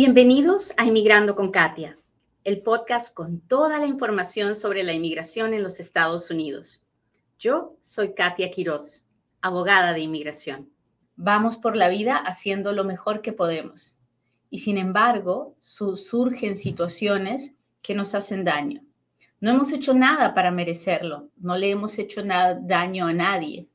Bienvenidos 0.00 0.74
a 0.76 0.84
Inmigrando 0.84 1.34
con 1.34 1.50
Katia, 1.50 1.98
el 2.44 2.62
podcast 2.62 3.12
con 3.12 3.40
toda 3.40 3.80
la 3.80 3.86
información 3.86 4.54
sobre 4.54 4.84
la 4.84 4.92
inmigración 4.92 5.54
en 5.54 5.64
los 5.64 5.80
Estados 5.80 6.30
Unidos. 6.30 6.84
Yo 7.36 7.74
soy 7.80 8.14
Katia 8.14 8.48
Quiroz, 8.52 9.06
abogada 9.40 9.92
de 9.94 9.98
inmigración. 9.98 10.70
Vamos 11.16 11.56
por 11.56 11.74
la 11.74 11.88
vida 11.88 12.16
haciendo 12.16 12.70
lo 12.70 12.84
mejor 12.84 13.22
que 13.22 13.32
podemos 13.32 13.96
y 14.50 14.58
sin 14.58 14.78
embargo 14.78 15.56
surgen 15.58 16.54
situaciones 16.54 17.56
que 17.82 17.96
nos 17.96 18.14
hacen 18.14 18.44
daño. 18.44 18.82
No 19.40 19.50
hemos 19.50 19.72
hecho 19.72 19.94
nada 19.94 20.32
para 20.32 20.52
merecerlo, 20.52 21.28
no 21.38 21.56
le 21.56 21.72
hemos 21.72 21.98
hecho 21.98 22.24
nada, 22.24 22.56
daño 22.62 23.08
a 23.08 23.12
nadie, 23.12 23.66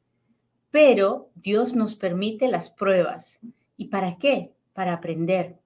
pero 0.71 1.31
Dios 1.35 1.75
nos 1.75 1.97
permite 1.97 2.47
las 2.47 2.69
pruebas. 2.69 3.41
¿Y 3.75 3.87
para 3.87 4.17
qué? 4.17 4.53
Para 4.71 4.93
aprender 4.93 5.61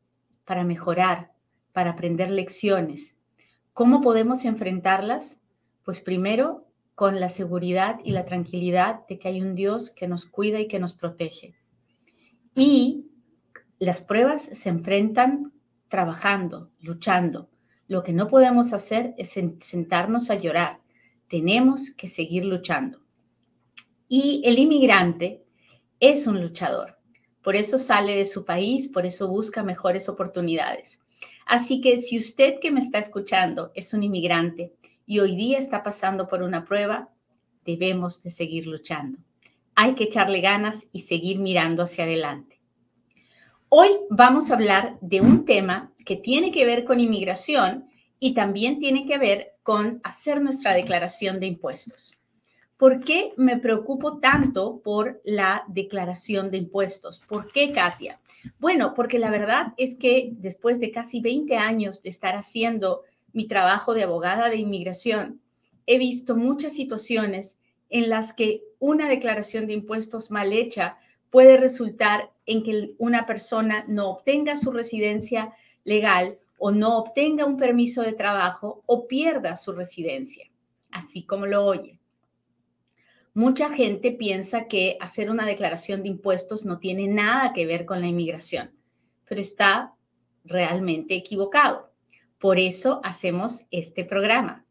para 0.48 0.64
mejorar, 0.64 1.34
para 1.74 1.92
aprender 1.92 2.32
lecciones. 2.32 3.16
¿Cómo 3.74 4.02
podemos 4.02 4.46
enfrentarlas? 4.46 5.42
Pues 5.84 6.00
primero 6.00 6.66
con 6.96 7.20
la 7.20 7.30
seguridad 7.30 8.00
y 8.04 8.12
la 8.12 8.26
tranquilidad 8.26 9.06
de 9.08 9.20
que 9.20 9.28
hay 9.28 9.42
un 9.42 9.54
Dios 9.54 9.92
que 9.92 10.08
nos 10.08 10.26
cuida 10.26 10.60
y 10.60 10.68
que 10.68 10.80
nos 10.80 10.94
protege. 10.94 11.54
Y 12.56 13.06
las 13.78 14.02
pruebas 14.02 14.42
se 14.42 14.70
enfrentan 14.70 15.52
trabajando, 15.90 16.72
luchando. 16.80 17.50
Lo 17.88 18.02
que 18.02 18.14
no 18.14 18.30
podemos 18.30 18.72
hacer 18.74 19.14
es 19.18 19.38
sentarnos 19.60 20.32
a 20.32 20.36
llorar. 20.36 20.80
Tenemos 21.28 21.92
que 21.92 22.08
seguir 22.08 22.46
luchando. 22.46 23.02
Y 24.08 24.42
el 24.46 24.58
inmigrante 24.58 25.44
es 26.00 26.26
un 26.26 26.42
luchador. 26.42 26.97
Por 27.48 27.56
eso 27.56 27.80
sale 27.80 28.14
de 28.14 28.26
su 28.26 28.44
país, 28.44 28.90
por 28.90 29.06
eso 29.06 29.30
busca 29.30 29.64
mejores 29.64 30.10
oportunidades. 30.10 31.00
Así 31.46 31.80
que 31.80 31.96
si 31.96 32.18
usted 32.18 32.60
que 32.60 32.72
me 32.72 32.82
está 32.82 32.98
escuchando 32.98 33.72
es 33.74 33.94
un 33.94 34.04
inmigrante 34.04 34.74
y 35.06 35.20
hoy 35.20 35.38
día 35.38 35.58
está 35.58 35.82
pasando 35.82 36.28
por 36.28 36.44
una 36.44 36.66
prueba, 36.66 37.08
debemos 37.64 38.22
de 38.22 38.32
seguir 38.32 38.68
luchando. 38.68 39.20
Hay 39.76 39.96
que 39.96 40.04
echarle 40.04 40.42
ganas 40.42 40.88
y 40.92 41.04
seguir 41.04 41.40
mirando 41.40 41.84
hacia 41.84 42.04
adelante. 42.04 42.60
Hoy 43.70 43.92
vamos 44.10 44.52
a 44.52 44.56
hablar 44.56 44.98
de 45.00 45.22
un 45.22 45.46
tema 45.46 45.94
que 46.06 46.18
tiene 46.18 46.52
que 46.52 46.66
ver 46.66 46.84
con 46.84 47.00
inmigración 47.00 47.88
y 48.20 48.34
también 48.34 48.78
tiene 48.78 49.06
que 49.06 49.18
ver 49.18 49.54
con 49.64 50.02
hacer 50.04 50.42
nuestra 50.42 50.74
declaración 50.74 51.40
de 51.40 51.48
impuestos. 51.48 52.12
¿Por 52.78 53.04
qué 53.04 53.34
me 53.38 53.58
preocupo 53.58 54.20
tanto 54.20 54.82
por 54.84 55.20
la 55.24 55.64
declaración 55.68 56.52
de 56.52 56.58
impuestos? 56.60 57.20
¿Por 57.28 57.52
qué, 57.52 57.72
Katia? 57.72 58.20
Bueno, 58.60 58.94
porque 58.94 59.18
la 59.18 59.32
verdad 59.32 59.74
es 59.78 59.96
que 59.96 60.30
después 60.34 60.80
de 60.80 60.92
casi 60.92 61.20
20 61.20 61.58
años 61.58 62.04
de 62.04 62.10
estar 62.10 62.36
haciendo 62.36 63.02
mi 63.34 63.48
trabajo 63.48 63.96
de 63.96 64.04
abogada 64.04 64.50
de 64.50 64.58
inmigración, 64.58 65.42
he 65.88 65.98
visto 65.98 66.36
muchas 66.36 66.74
situaciones 66.74 67.58
en 67.90 68.10
las 68.10 68.32
que 68.34 68.62
una 68.78 69.10
declaración 69.10 69.66
de 69.66 69.74
impuestos 69.74 70.30
mal 70.30 70.54
hecha 70.54 70.98
puede 71.32 71.58
resultar 71.58 72.32
en 72.46 72.62
que 72.62 72.94
una 73.00 73.26
persona 73.26 73.86
no 73.88 74.10
obtenga 74.10 74.56
su 74.56 74.72
residencia 74.72 75.54
legal 75.84 76.38
o 76.60 76.72
no 76.72 76.98
obtenga 77.00 77.46
un 77.46 77.58
permiso 77.58 78.04
de 78.04 78.14
trabajo 78.14 78.84
o 78.86 79.08
pierda 79.08 79.56
su 79.56 79.72
residencia, 79.72 80.48
así 80.92 81.24
como 81.24 81.48
lo 81.48 81.66
oye. 81.66 82.00
Mucha 83.38 83.70
gente 83.70 84.14
piensa 84.14 84.68
que 84.68 84.98
hacer 85.00 85.30
una 85.30 85.46
declaración 85.46 86.02
de 86.02 86.10
impuestos 86.10 86.66
no 86.66 86.80
tiene 86.80 87.08
nada 87.08 87.54
que 87.54 87.68
ver 87.68 87.86
con 87.86 88.02
la 88.02 88.08
inmigración, 88.08 88.72
pero 89.30 89.40
está 89.40 89.94
realmente 90.44 91.14
equivocado. 91.14 91.92
Por 92.40 92.58
eso 92.58 93.00
hacemos 93.04 93.68
este 93.70 94.04
programa. 94.06 94.66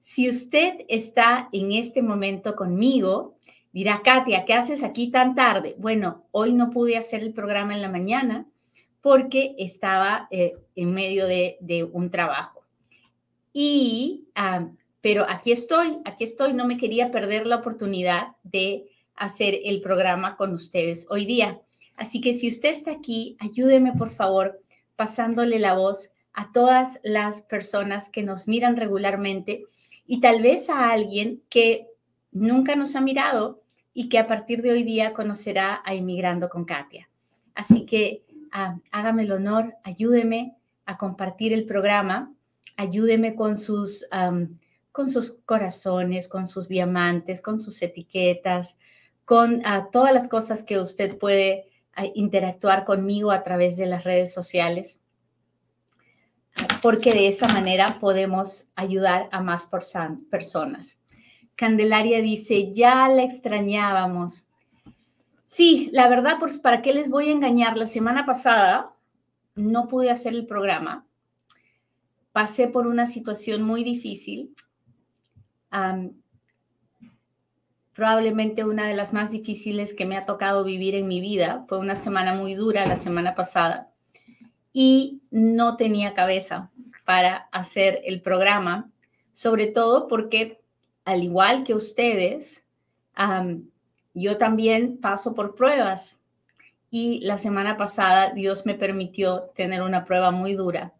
Si 0.00 0.30
usted 0.30 0.86
está 0.88 1.50
en 1.52 1.72
este 1.72 2.00
momento 2.00 2.56
conmigo, 2.56 3.36
dirá, 3.70 4.00
Katia, 4.02 4.46
¿qué 4.46 4.54
haces 4.54 4.82
aquí 4.82 5.10
tan 5.10 5.34
tarde? 5.34 5.74
Bueno, 5.76 6.24
hoy 6.30 6.54
no 6.54 6.70
pude 6.70 6.96
hacer 6.96 7.20
el 7.20 7.34
programa 7.34 7.74
en 7.74 7.82
la 7.82 7.90
mañana 7.90 8.46
porque 9.02 9.54
estaba 9.58 10.26
eh, 10.30 10.54
en 10.74 10.94
medio 10.94 11.26
de, 11.26 11.86
un 11.92 12.08
trabajo. 12.08 12.64
Y 13.52 14.24
ah, 14.34 14.70
pero 15.06 15.24
aquí 15.28 15.52
estoy, 15.52 15.98
aquí 16.04 16.24
estoy, 16.24 16.52
no 16.52 16.66
me 16.66 16.78
quería 16.78 17.12
perder 17.12 17.46
la 17.46 17.58
oportunidad 17.58 18.34
de 18.42 18.90
hacer 19.14 19.56
el 19.62 19.80
programa 19.80 20.36
con 20.36 20.52
ustedes 20.52 21.06
hoy 21.08 21.26
día. 21.26 21.60
Así 21.96 22.20
que 22.20 22.32
si 22.32 22.48
usted 22.48 22.70
está 22.70 22.90
aquí, 22.90 23.36
ayúdeme 23.38 23.92
por 23.92 24.10
favor 24.10 24.60
pasándole 24.96 25.60
la 25.60 25.74
voz 25.74 26.10
a 26.32 26.50
todas 26.50 26.98
las 27.04 27.42
personas 27.42 28.08
que 28.08 28.24
nos 28.24 28.48
miran 28.48 28.76
regularmente 28.76 29.62
y 30.08 30.18
tal 30.18 30.42
vez 30.42 30.68
a 30.70 30.90
alguien 30.90 31.40
que 31.50 31.86
nunca 32.32 32.74
nos 32.74 32.96
ha 32.96 33.00
mirado 33.00 33.62
y 33.94 34.08
que 34.08 34.18
a 34.18 34.26
partir 34.26 34.60
de 34.60 34.72
hoy 34.72 34.82
día 34.82 35.12
conocerá 35.12 35.82
a 35.84 35.94
Inmigrando 35.94 36.48
con 36.48 36.64
Katia. 36.64 37.08
Así 37.54 37.86
que 37.86 38.24
ah, 38.50 38.80
hágame 38.90 39.22
el 39.22 39.30
honor, 39.30 39.76
ayúdeme 39.84 40.56
a 40.84 40.98
compartir 40.98 41.52
el 41.52 41.64
programa, 41.64 42.34
ayúdeme 42.76 43.36
con 43.36 43.56
sus 43.56 44.04
con 44.96 45.10
sus 45.10 45.36
corazones, 45.44 46.26
con 46.26 46.48
sus 46.48 46.70
diamantes, 46.70 47.42
con 47.42 47.60
sus 47.60 47.82
etiquetas, 47.82 48.78
con 49.26 49.60
ah, 49.66 49.90
todas 49.92 50.14
las 50.14 50.26
cosas 50.26 50.62
que 50.62 50.80
usted 50.80 51.18
puede 51.18 51.66
ah, 51.92 52.06
interactuar 52.14 52.86
conmigo 52.86 53.30
a 53.30 53.42
través 53.42 53.76
de 53.76 53.84
las 53.84 54.04
redes 54.04 54.32
sociales, 54.32 55.02
porque 56.80 57.12
de 57.12 57.28
esa 57.28 57.46
manera 57.46 57.98
podemos 58.00 58.68
ayudar 58.74 59.28
a 59.32 59.42
más 59.42 59.68
personas. 60.30 60.98
Candelaria 61.56 62.22
dice, 62.22 62.72
ya 62.72 63.06
la 63.08 63.22
extrañábamos. 63.22 64.48
Sí, 65.44 65.90
la 65.92 66.08
verdad, 66.08 66.36
pues 66.40 66.58
para 66.58 66.80
qué 66.80 66.94
les 66.94 67.10
voy 67.10 67.28
a 67.28 67.32
engañar, 67.32 67.76
la 67.76 67.86
semana 67.86 68.24
pasada 68.24 68.94
no 69.54 69.88
pude 69.88 70.10
hacer 70.10 70.32
el 70.32 70.46
programa. 70.46 71.06
Pasé 72.32 72.66
por 72.66 72.86
una 72.86 73.04
situación 73.04 73.60
muy 73.60 73.84
difícil 73.84 74.56
probablemente 77.94 78.64
una 78.64 78.86
de 78.86 78.94
las 78.94 79.12
más 79.12 79.30
difíciles 79.30 79.94
que 79.94 80.04
me 80.04 80.16
ha 80.16 80.26
tocado 80.26 80.64
vivir 80.64 80.94
en 80.94 81.08
mi 81.08 81.20
vida. 81.20 81.64
Fue 81.66 81.78
una 81.78 81.94
semana 81.94 82.34
muy 82.34 82.54
dura 82.54 82.86
la 82.86 82.96
semana 82.96 83.34
pasada 83.34 83.90
y 84.72 85.22
no 85.30 85.78
tenía 85.78 86.12
cabeza 86.12 86.70
para 87.06 87.48
hacer 87.52 88.02
el 88.04 88.20
programa, 88.20 88.90
sobre 89.32 89.68
todo 89.68 90.08
porque, 90.08 90.60
al 91.06 91.22
igual 91.22 91.64
que 91.64 91.72
ustedes, 91.72 92.66
yo 94.12 94.36
también 94.36 94.98
paso 94.98 95.34
por 95.34 95.54
pruebas 95.54 96.20
y 96.90 97.20
la 97.20 97.38
semana 97.38 97.78
pasada 97.78 98.34
Dios 98.34 98.66
me 98.66 98.74
permitió 98.74 99.50
tener 99.54 99.80
una 99.80 100.04
prueba 100.04 100.30
muy 100.30 100.52
dura 100.52 100.92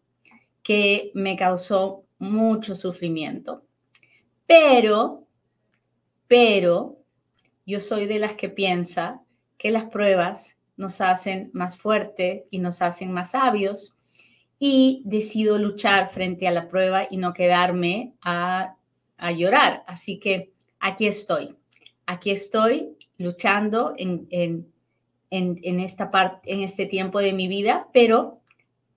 que 0.62 1.10
me 1.12 1.36
causó 1.36 2.04
mucho 2.18 2.74
sufrimiento. 2.74 3.65
Pero, 4.46 5.26
pero, 6.28 6.98
yo 7.66 7.80
soy 7.80 8.06
de 8.06 8.18
las 8.18 8.34
que 8.34 8.48
piensa 8.48 9.22
que 9.58 9.70
las 9.70 9.86
pruebas 9.86 10.56
nos 10.76 11.00
hacen 11.00 11.50
más 11.52 11.76
fuertes 11.76 12.44
y 12.50 12.58
nos 12.58 12.82
hacen 12.82 13.12
más 13.12 13.32
sabios 13.32 13.94
y 14.58 15.02
decido 15.04 15.58
luchar 15.58 16.08
frente 16.08 16.46
a 16.46 16.50
la 16.50 16.68
prueba 16.68 17.06
y 17.10 17.16
no 17.16 17.32
quedarme 17.32 18.14
a, 18.22 18.76
llorar. 19.36 19.82
Así 19.86 20.18
que 20.18 20.52
aquí 20.78 21.06
estoy, 21.06 21.56
aquí 22.04 22.30
estoy 22.30 22.96
luchando 23.18 23.94
en, 23.96 24.68
esta 25.30 26.10
parte, 26.10 26.52
en 26.52 26.60
este 26.60 26.86
tiempo 26.86 27.18
de 27.18 27.32
mi 27.32 27.48
vida, 27.48 27.88
pero 27.92 28.40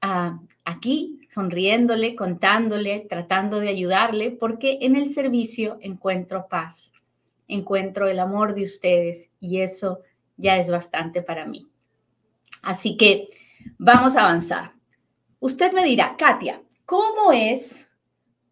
ah, 0.02 0.40
aquí 0.70 1.20
sonriéndole, 1.28 2.16
contándole, 2.16 3.06
tratando 3.10 3.60
de 3.60 3.70
ayudarle, 3.70 4.32
porque 4.32 4.80
en 4.82 4.96
el 4.96 5.10
servicio 5.10 5.78
encuentro 5.82 6.48
paz, 6.48 6.94
encuentro 7.48 8.08
el 8.08 8.20
amor 8.20 8.54
de 8.54 8.64
ustedes 8.64 9.32
y 9.40 9.62
eso 9.62 10.02
ya 10.38 10.58
es 10.58 10.70
bastante 10.70 11.22
para 11.22 11.46
mí. 11.46 11.68
Así 12.62 12.98
que 12.98 13.30
vamos 13.78 14.16
a 14.16 14.26
avanzar. 14.26 14.74
Usted 15.40 15.72
me 15.74 15.84
dirá, 15.84 16.16
Katia, 16.18 16.62
¿cómo 16.86 17.32
es, 17.32 17.92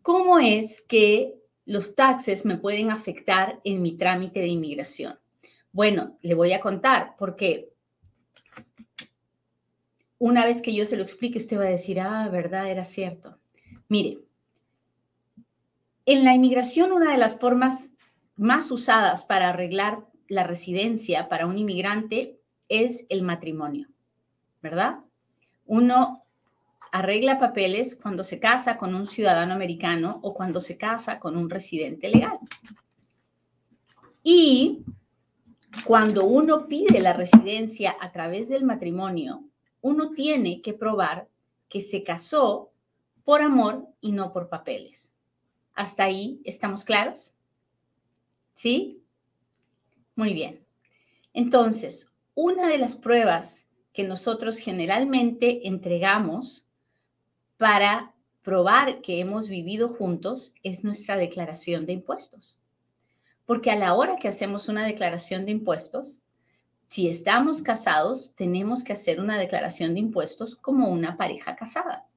cómo 0.01 0.39
es 0.39 0.81
que 0.81 1.36
los 1.65 1.95
taxes 1.95 2.45
me 2.45 2.57
pueden 2.57 2.89
afectar 2.92 3.59
en 3.63 3.81
mi 3.81 3.95
trámite 3.95 4.39
de 4.39 4.47
inmigración? 4.47 5.19
Bueno, 5.71 6.18
le 6.21 6.33
voy 6.33 6.53
a 6.53 6.62
contar 6.62 7.15
porque 7.19 7.74
una 10.19 10.46
vez 10.46 10.62
que 10.62 10.74
yo 10.74 10.86
se 10.86 10.98
lo 10.98 11.04
explique, 11.04 11.38
usted 11.38 11.58
va 11.58 11.64
a 11.64 11.69
decir, 11.69 12.00
ah, 12.00 12.28
verdad, 12.30 12.69
era 12.69 12.86
cierto. 12.86 13.38
Mire, 13.88 14.19
en 16.06 16.24
la 16.24 16.34
inmigración 16.34 16.92
una 16.92 17.12
de 17.12 17.18
las 17.18 17.38
formas 17.38 17.92
más 18.36 18.72
usadas 18.72 19.25
para 19.25 19.50
arreglar 19.50 20.06
la 20.28 20.44
residencia 20.44 21.30
para 21.30 21.48
un 21.48 21.58
inmigrante 21.58 22.40
es 22.69 23.06
el 23.10 23.22
matrimonio, 23.22 23.88
¿verdad? 24.62 25.00
Uno 25.66 26.24
arregla 26.92 27.40
papeles 27.40 27.96
cuando 27.96 28.24
se 28.24 28.40
casa 28.40 28.78
con 28.78 28.96
un 28.96 29.06
ciudadano 29.06 29.54
americano 29.54 30.19
o 30.24 30.34
cuando 30.34 30.62
se 30.62 30.78
casa 30.78 31.19
con 31.19 31.38
un 31.38 31.50
residente 31.50 32.10
legal. 32.10 32.40
Y 34.24 34.84
cuando 35.86 36.25
uno 36.25 36.68
pide 36.68 37.00
la 37.00 37.14
residencia 37.14 37.96
a 38.00 38.12
través 38.12 38.50
del 38.50 38.64
matrimonio, 38.64 39.44
uno 39.81 40.12
tiene 40.12 40.62
que 40.62 40.74
probar 40.74 41.27
que 41.69 41.81
se 41.81 42.03
casó 42.03 42.71
por 43.24 43.41
amor 43.41 43.88
y 44.01 44.12
no 44.12 44.31
por 44.31 44.50
papeles. 44.50 45.13
¿Hasta 45.74 46.06
ahí 46.06 46.41
estamos 46.44 46.83
claros? 46.83 47.33
¿Sí? 48.56 49.03
Muy 50.15 50.33
bien. 50.33 50.65
Entonces, 51.33 52.09
una 52.33 52.68
de 52.68 52.77
las 52.77 52.95
pruebas 52.95 53.68
que 53.94 54.03
nosotros 54.03 54.57
generalmente 54.57 55.68
entregamos 55.68 56.65
para 57.57 58.13
probar 58.44 59.01
que 59.01 59.19
hemos 59.19 59.50
vivido 59.50 59.89
juntos 59.89 60.53
es 60.63 60.83
nuestra 60.83 61.18
declaración 61.18 61.85
de 61.85 61.94
impuestos. 61.94 62.59
Porque 63.45 63.71
a 63.71 63.75
la 63.75 63.94
hora 63.94 64.15
que 64.15 64.27
hacemos 64.27 64.69
una 64.69 64.85
declaración 64.85 65.45
de 65.45 65.51
impuestos, 65.51 66.21
si 66.88 67.10
estamos 67.10 67.62
casados, 67.62 68.34
tenemos 68.36 68.84
que 68.84 68.94
hacer 68.94 69.19
una 69.19 69.38
declaración 69.38 69.94
de 69.94 70.00
impuestos 70.00 70.56
como 70.56 70.89
una 70.89 71.18
pareja 71.18 71.56
casada. 71.56 72.07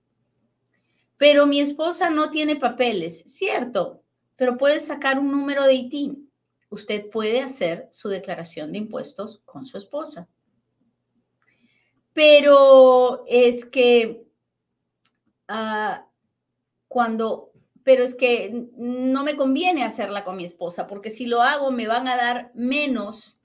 Pero 1.17 1.47
mi 1.47 1.61
esposa 1.61 2.11
no 2.11 2.31
tiene 2.31 2.57
papeles, 2.57 3.25
cierto, 3.27 4.03
pero 4.37 4.57
puede 4.57 4.81
sacar 4.81 5.19
un 5.19 5.31
número 5.31 5.65
de 5.65 5.75
ITIN. 5.75 6.31
Usted 6.71 7.11
puede 7.11 7.41
hacer 7.41 7.89
su 7.91 8.09
declaración 8.09 8.73
de 8.73 8.79
impuestos 8.79 9.43
con 9.45 9.67
su 9.67 9.77
esposa. 9.77 10.29
Pero 12.13 13.25
es 13.27 13.65
que 13.65 14.31
Ah, 15.53 16.07
cuando, 16.87 17.51
pero 17.83 18.05
es 18.05 18.15
que 18.15 18.69
no 18.77 19.25
me 19.25 19.35
conviene 19.35 19.83
hacerla 19.83 20.23
con 20.23 20.37
mi 20.37 20.45
esposa, 20.45 20.87
porque 20.87 21.11
si 21.11 21.27
lo 21.27 21.43
hago 21.43 21.73
me 21.73 21.89
van 21.89 22.07
a 22.07 22.15
dar 22.15 22.53
menos 22.55 23.40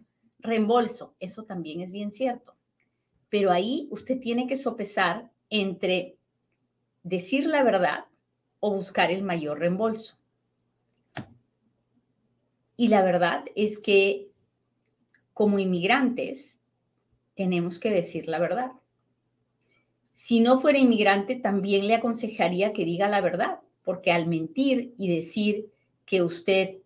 reembolso. 0.45 1.15
Eso 1.19 1.44
también 1.44 1.81
es 1.81 1.92
bien 1.92 2.12
cierto. 2.12 2.56
Pero 3.30 3.51
ahí 3.51 3.88
usted 3.92 4.19
tiene 4.19 4.47
que 4.47 4.56
sopesar 4.56 5.31
entre 5.50 6.18
decir 7.03 7.47
la 7.47 7.63
verdad 7.63 8.06
o 8.59 8.74
buscar 8.74 9.12
el 9.12 9.24
mayor 9.24 9.59
reembolso. 9.59 10.18
Y 12.77 12.89
la 12.89 13.01
verdad 13.01 13.45
es 13.56 13.77
que 13.80 14.31
como 15.33 15.59
inmigrantes 15.59 16.62
tenemos 17.36 17.80
que 17.80 17.89
decir 17.89 18.27
la 18.27 18.39
verdad. 18.39 18.71
Si 20.13 20.39
no 20.39 20.57
fuera 20.57 20.80
inmigrante, 20.80 21.36
también 21.36 21.88
le 21.88 21.95
aconsejaría 21.95 22.71
que 22.71 22.86
diga 22.86 23.09
la 23.09 23.21
verdad, 23.21 23.59
porque 23.83 24.12
al 24.12 24.27
mentir 24.27 24.94
y 24.97 25.13
decir 25.13 25.69
que 26.06 26.24
usted 26.24 26.77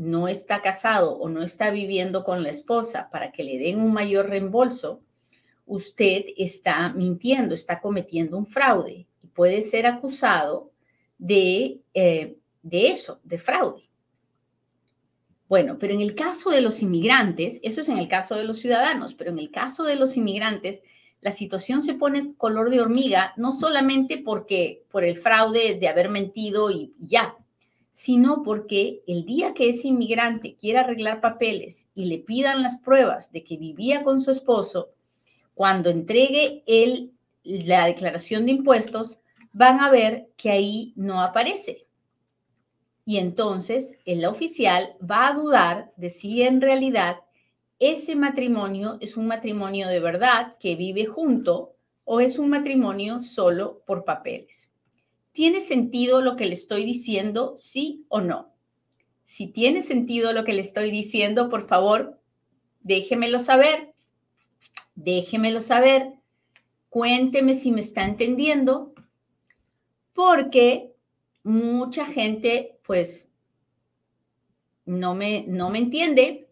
no 0.00 0.28
está 0.28 0.62
casado 0.62 1.18
o 1.18 1.28
no 1.28 1.42
está 1.42 1.70
viviendo 1.70 2.24
con 2.24 2.42
la 2.42 2.48
esposa 2.48 3.10
para 3.10 3.32
que 3.32 3.44
le 3.44 3.58
den 3.58 3.82
un 3.82 3.92
mayor 3.92 4.30
reembolso, 4.30 5.02
usted 5.66 6.24
está 6.38 6.88
mintiendo, 6.94 7.54
está 7.54 7.82
cometiendo 7.82 8.38
un 8.38 8.46
fraude 8.46 9.06
y 9.20 9.26
puede 9.26 9.60
ser 9.60 9.86
acusado 9.86 10.72
de, 11.18 11.82
eh, 11.92 12.38
de 12.62 12.90
eso, 12.90 13.20
de 13.24 13.38
fraude. 13.38 13.90
Bueno, 15.50 15.76
pero 15.78 15.92
en 15.92 16.00
el 16.00 16.14
caso 16.14 16.48
de 16.48 16.62
los 16.62 16.80
inmigrantes, 16.80 17.60
eso 17.62 17.82
es 17.82 17.90
en 17.90 17.98
el 17.98 18.08
caso 18.08 18.36
de 18.36 18.44
los 18.44 18.56
ciudadanos, 18.56 19.12
pero 19.12 19.30
en 19.30 19.38
el 19.38 19.50
caso 19.50 19.84
de 19.84 19.96
los 19.96 20.16
inmigrantes, 20.16 20.80
la 21.20 21.30
situación 21.30 21.82
se 21.82 21.92
pone 21.92 22.34
color 22.38 22.70
de 22.70 22.80
hormiga, 22.80 23.34
no 23.36 23.52
solamente 23.52 24.16
porque 24.16 24.82
por 24.90 25.04
el 25.04 25.18
fraude 25.18 25.74
de 25.78 25.88
haber 25.88 26.08
mentido 26.08 26.70
y, 26.70 26.94
ya, 26.98 27.36
sino 28.00 28.42
porque 28.42 29.02
el 29.06 29.26
día 29.26 29.52
que 29.52 29.68
ese 29.68 29.88
inmigrante 29.88 30.56
quiera 30.56 30.80
arreglar 30.80 31.20
papeles 31.20 31.86
y 31.94 32.06
le 32.06 32.16
pidan 32.16 32.62
las 32.62 32.78
pruebas 32.78 33.30
de 33.30 33.44
que 33.44 33.58
vivía 33.58 34.02
con 34.04 34.22
su 34.22 34.30
esposo, 34.30 34.88
cuando 35.52 35.90
entregue 35.90 36.62
él 36.66 37.12
la 37.44 37.84
declaración 37.84 38.46
de 38.46 38.52
impuestos, 38.52 39.18
van 39.52 39.80
a 39.80 39.90
ver 39.90 40.30
que 40.38 40.50
ahí 40.50 40.94
no 40.96 41.20
aparece. 41.20 41.86
Y 43.04 43.18
entonces 43.18 43.98
el 44.06 44.24
oficial 44.24 44.96
va 44.98 45.28
a 45.28 45.34
dudar 45.34 45.92
de 45.98 46.08
si 46.08 46.40
en 46.40 46.62
realidad 46.62 47.16
ese 47.78 48.16
matrimonio 48.16 48.96
es 49.02 49.18
un 49.18 49.26
matrimonio 49.26 49.88
de 49.88 50.00
verdad 50.00 50.54
que 50.58 50.74
vive 50.74 51.04
junto 51.04 51.74
o 52.04 52.20
es 52.20 52.38
un 52.38 52.48
matrimonio 52.48 53.20
solo 53.20 53.82
por 53.84 54.06
papeles. 54.06 54.72
¿Tiene 55.32 55.60
sentido 55.60 56.20
lo 56.20 56.36
que 56.36 56.46
le 56.46 56.54
estoy 56.54 56.84
diciendo, 56.84 57.54
sí 57.56 58.04
o 58.08 58.20
no? 58.20 58.54
Si 59.24 59.46
tiene 59.46 59.80
sentido 59.80 60.32
lo 60.32 60.44
que 60.44 60.52
le 60.52 60.60
estoy 60.60 60.90
diciendo, 60.90 61.48
por 61.48 61.68
favor, 61.68 62.20
déjemelo 62.80 63.38
saber. 63.38 63.94
Déjemelo 64.94 65.60
saber. 65.60 66.14
Cuénteme 66.88 67.54
si 67.54 67.70
me 67.70 67.80
está 67.80 68.04
entendiendo, 68.04 68.92
porque 70.12 70.92
mucha 71.44 72.04
gente, 72.04 72.78
pues, 72.84 73.30
no 74.84 75.14
me, 75.14 75.44
no 75.46 75.70
me 75.70 75.78
entiende 75.78 76.48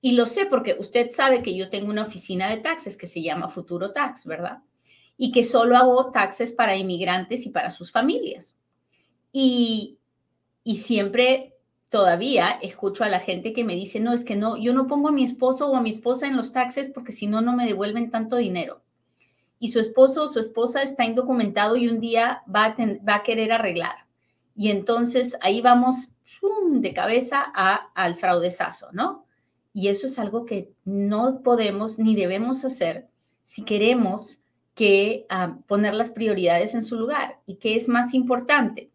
y 0.00 0.12
lo 0.12 0.26
sé 0.26 0.46
porque 0.46 0.76
usted 0.78 1.10
sabe 1.10 1.42
que 1.42 1.56
yo 1.56 1.70
tengo 1.70 1.90
una 1.90 2.02
oficina 2.02 2.50
de 2.50 2.58
taxes 2.58 2.96
que 2.96 3.06
se 3.06 3.22
llama 3.22 3.48
Futuro 3.48 3.92
Tax, 3.92 4.26
¿verdad? 4.26 4.58
Y 5.16 5.32
que 5.32 5.44
solo 5.44 5.76
hago 5.76 6.10
taxes 6.10 6.52
para 6.52 6.76
inmigrantes 6.76 7.46
y 7.46 7.50
para 7.50 7.70
sus 7.70 7.92
familias. 7.92 8.56
Y, 9.32 9.98
y 10.64 10.76
siempre 10.76 11.54
todavía 11.88 12.50
escucho 12.50 13.04
a 13.04 13.08
la 13.08 13.20
gente 13.20 13.52
que 13.52 13.62
me 13.62 13.74
dice, 13.74 14.00
no, 14.00 14.12
es 14.12 14.24
que 14.24 14.34
no, 14.34 14.56
yo 14.56 14.74
no 14.74 14.88
pongo 14.88 15.08
a 15.08 15.12
mi 15.12 15.22
esposo 15.22 15.70
o 15.70 15.76
a 15.76 15.80
mi 15.80 15.90
esposa 15.90 16.26
en 16.26 16.36
los 16.36 16.52
taxes 16.52 16.90
porque 16.90 17.12
si 17.12 17.28
no, 17.28 17.40
no 17.40 17.54
me 17.54 17.66
devuelven 17.66 18.10
tanto 18.10 18.36
dinero. 18.36 18.82
Y 19.60 19.68
su 19.68 19.78
esposo 19.78 20.24
o 20.24 20.28
su 20.28 20.40
esposa 20.40 20.82
está 20.82 21.04
indocumentado 21.04 21.76
y 21.76 21.88
un 21.88 22.00
día 22.00 22.42
va 22.52 22.64
a, 22.64 22.76
va 23.08 23.14
a 23.16 23.22
querer 23.22 23.52
arreglar. 23.52 24.06
Y 24.56 24.70
entonces 24.70 25.36
ahí 25.40 25.60
vamos 25.60 26.10
de 26.80 26.92
cabeza 26.92 27.44
a, 27.54 27.92
al 27.94 28.16
fraudezazo, 28.16 28.88
¿no? 28.92 29.26
Y 29.72 29.88
eso 29.88 30.06
es 30.06 30.18
algo 30.18 30.44
que 30.44 30.72
no 30.84 31.42
podemos 31.42 31.98
ni 31.98 32.14
debemos 32.14 32.64
hacer 32.64 33.08
si 33.42 33.64
queremos 33.64 34.40
que 34.74 35.26
ah, 35.28 35.58
poner 35.66 35.94
las 35.94 36.10
prioridades 36.10 36.74
en 36.74 36.84
su 36.84 36.96
lugar. 36.96 37.40
¿Y 37.46 37.56
qué 37.56 37.76
es 37.76 37.88
más 37.88 38.14
importante? 38.14 38.90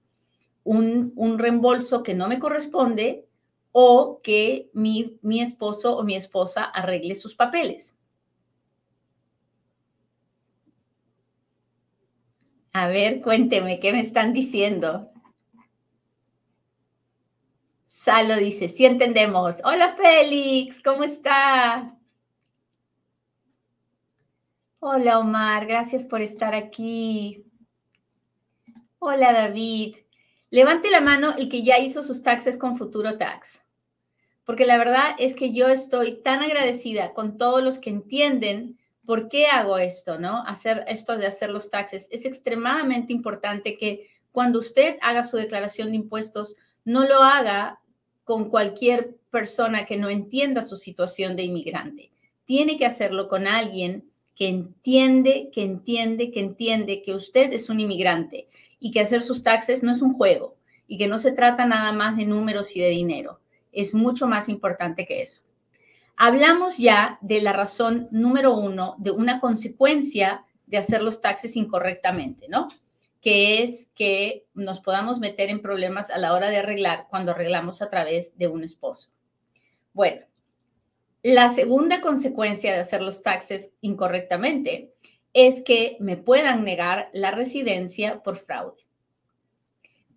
Un, 0.64 1.14
un 1.16 1.40
reembolso 1.40 2.04
que 2.04 2.14
no 2.14 2.28
me 2.28 2.40
corresponde 2.40 3.26
o 3.72 4.20
que 4.22 4.70
mi, 4.74 5.18
mi 5.22 5.42
esposo 5.42 5.98
o 5.98 6.04
mi 6.04 6.16
esposa 6.16 6.64
arregle 6.64 7.16
sus 7.16 7.36
papeles. 7.36 7.96
A 12.74 12.88
ver, 12.88 13.22
cuénteme, 13.22 13.80
¿qué 13.80 13.92
me 13.92 14.00
están 14.00 14.32
diciendo? 14.34 15.12
Salo 17.90 18.38
dice, 18.38 18.70
sí 18.70 18.86
entendemos. 18.86 19.58
Hola 19.64 19.96
Félix, 19.96 20.82
¿cómo 20.82 21.04
está? 21.04 21.99
Hola 24.82 25.20
Omar, 25.20 25.66
gracias 25.66 26.06
por 26.06 26.22
estar 26.22 26.56
aquí. 26.56 27.44
Hola 29.00 29.34
David. 29.34 29.98
Levante 30.52 30.90
la 30.90 31.02
mano 31.02 31.36
el 31.38 31.50
que 31.50 31.64
ya 31.64 31.80
hizo 31.80 32.02
sus 32.02 32.24
taxes 32.24 32.58
con 32.58 32.78
Futuro 32.78 33.18
Tax. 33.18 33.66
Porque 34.46 34.66
la 34.66 34.78
verdad 34.78 35.18
es 35.20 35.36
que 35.36 35.52
yo 35.52 35.68
estoy 35.68 36.22
tan 36.22 36.42
agradecida 36.42 37.14
con 37.14 37.38
todos 37.38 37.62
los 37.62 37.80
que 37.80 37.90
entienden 37.90 38.80
por 39.06 39.28
qué 39.28 39.48
hago 39.48 39.78
esto, 39.78 40.18
¿no? 40.18 40.46
Hacer 40.48 40.86
esto 40.88 41.18
de 41.18 41.28
hacer 41.28 41.50
los 41.50 41.70
taxes. 41.70 42.08
Es 42.10 42.24
extremadamente 42.24 43.12
importante 43.12 43.78
que 43.78 44.08
cuando 44.32 44.60
usted 44.60 44.96
haga 45.02 45.24
su 45.24 45.36
declaración 45.36 45.90
de 45.90 45.98
impuestos, 45.98 46.56
no 46.86 47.06
lo 47.06 47.22
haga 47.22 47.82
con 48.24 48.50
cualquier 48.50 49.18
persona 49.30 49.86
que 49.86 49.98
no 49.98 50.10
entienda 50.10 50.62
su 50.62 50.78
situación 50.78 51.36
de 51.36 51.44
inmigrante. 51.44 52.12
Tiene 52.46 52.78
que 52.78 52.86
hacerlo 52.86 53.28
con 53.28 53.46
alguien 53.46 54.10
que 54.40 54.48
entiende, 54.48 55.50
que 55.52 55.64
entiende, 55.64 56.32
que 56.32 56.40
entiende 56.40 57.02
que 57.04 57.14
usted 57.14 57.52
es 57.52 57.70
un 57.70 57.82
inmigrante 57.82 58.48
y 58.80 58.92
que 58.92 59.02
hacer 59.02 59.22
sus 59.22 59.44
taxes 59.44 59.84
no 59.84 59.92
es 59.92 60.02
un 60.02 60.14
juego 60.14 60.56
y 60.88 60.98
que 60.98 61.10
no 61.10 61.18
se 61.18 61.34
trata 61.34 61.66
nada 61.66 61.92
más 61.92 62.16
de 62.16 62.26
números 62.26 62.74
y 62.78 62.80
de 62.80 62.88
dinero. 62.88 63.42
Es 63.74 63.94
mucho 63.94 64.28
más 64.28 64.48
importante 64.48 65.06
que 65.06 65.22
eso. 65.22 65.42
Hablamos 66.16 66.78
ya 66.78 67.20
de 67.20 67.42
la 67.42 67.52
razón 67.52 68.08
número 68.12 68.56
uno, 68.56 68.96
de 68.98 69.12
una 69.12 69.42
consecuencia 69.42 70.46
de 70.68 70.78
hacer 70.78 71.02
los 71.02 71.20
taxes 71.20 71.58
incorrectamente, 71.58 72.48
¿no? 72.48 72.70
que 73.20 73.62
es 73.62 73.92
que 73.94 74.46
nos 74.54 74.80
podamos 74.80 75.20
meter 75.20 75.50
en 75.50 75.62
problemas 75.62 76.10
a 76.10 76.18
la 76.18 76.32
hora 76.32 76.50
de 76.50 76.60
arreglar 76.60 77.08
cuando 77.10 77.32
arreglamos 77.34 77.82
a 77.82 77.90
través 77.90 78.38
de 78.38 78.48
un 78.48 78.64
esposo. 78.64 79.12
Bueno, 79.92 80.26
la 81.24 81.50
segunda 81.50 82.02
consecuencia 82.02 82.72
de 82.74 82.80
hacer 82.80 83.02
los 83.02 83.22
taxes 83.22 83.72
incorrectamente 83.82 84.94
es 85.34 85.62
que 85.62 85.98
me 86.00 86.18
puedan 86.18 86.64
negar 86.64 87.10
la 87.14 87.32
residencia 87.32 88.24
por 88.24 88.38
fraude. 88.38 88.86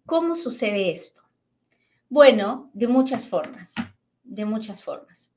¿Cómo 0.06 0.37
sucede 0.37 0.90
esto? 0.90 1.23
Bueno, 2.09 2.71
de 2.73 2.88
muchas 2.88 3.28
formas, 3.28 3.75
de 4.23 4.44
muchas 4.44 4.82
formas. 4.82 5.30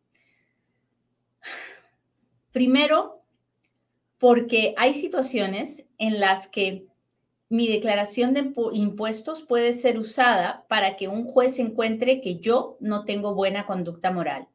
Primero, 2.52 3.22
porque 4.18 4.74
hay 4.78 4.94
situaciones 4.94 5.86
en 5.98 6.20
las 6.20 6.48
que 6.48 6.88
mi 7.50 7.68
declaración 7.68 8.34
de 8.34 8.54
impuestos 8.74 9.44
puede 9.44 9.74
ser 9.74 10.00
usada 10.00 10.66
para 10.68 10.96
que 10.96 11.08
un 11.08 11.26
juez 11.26 11.60
encuentre 11.60 12.22
que 12.22 12.40
yo 12.40 12.78
no 12.80 13.06
tengo 13.06 13.36
buena 13.36 13.66
conducta 13.66 14.12
moral, 14.12 14.48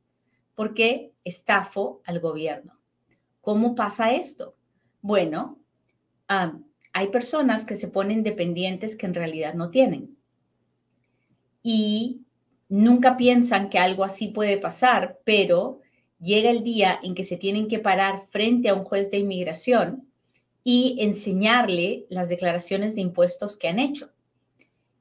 porque 0.60 1.14
estafo 1.24 2.02
al 2.04 2.20
gobierno. 2.20 2.78
¿Cómo 3.40 3.74
pasa 3.74 4.12
esto? 4.12 4.56
Bueno, 5.00 5.58
hay 6.28 7.08
personas 7.08 7.64
que 7.64 7.76
se 7.76 7.88
ponen 7.88 8.22
dependientes 8.22 8.94
que 8.94 9.06
en 9.06 9.14
realidad 9.14 9.54
no 9.54 9.70
tienen. 9.70 10.18
Y 11.62 12.26
nunca 12.68 13.16
piensan 13.16 13.70
que 13.70 13.78
algo 13.78 14.04
así 14.04 14.28
puede 14.28 14.58
pasar, 14.58 15.18
pero 15.24 15.80
llega 16.20 16.50
el 16.50 16.62
día 16.62 17.00
en 17.02 17.14
que 17.14 17.24
se 17.24 17.38
tienen 17.38 17.66
que 17.66 17.78
parar 17.78 18.26
frente 18.28 18.68
a 18.68 18.74
un 18.74 18.84
juez 18.84 19.10
de 19.10 19.16
inmigración 19.16 20.10
y 20.62 20.98
enseñarle 21.00 22.04
las 22.10 22.28
declaraciones 22.28 22.96
de 22.96 23.00
impuestos 23.00 23.56
que 23.56 23.68
han 23.68 23.78
hecho. 23.78 24.10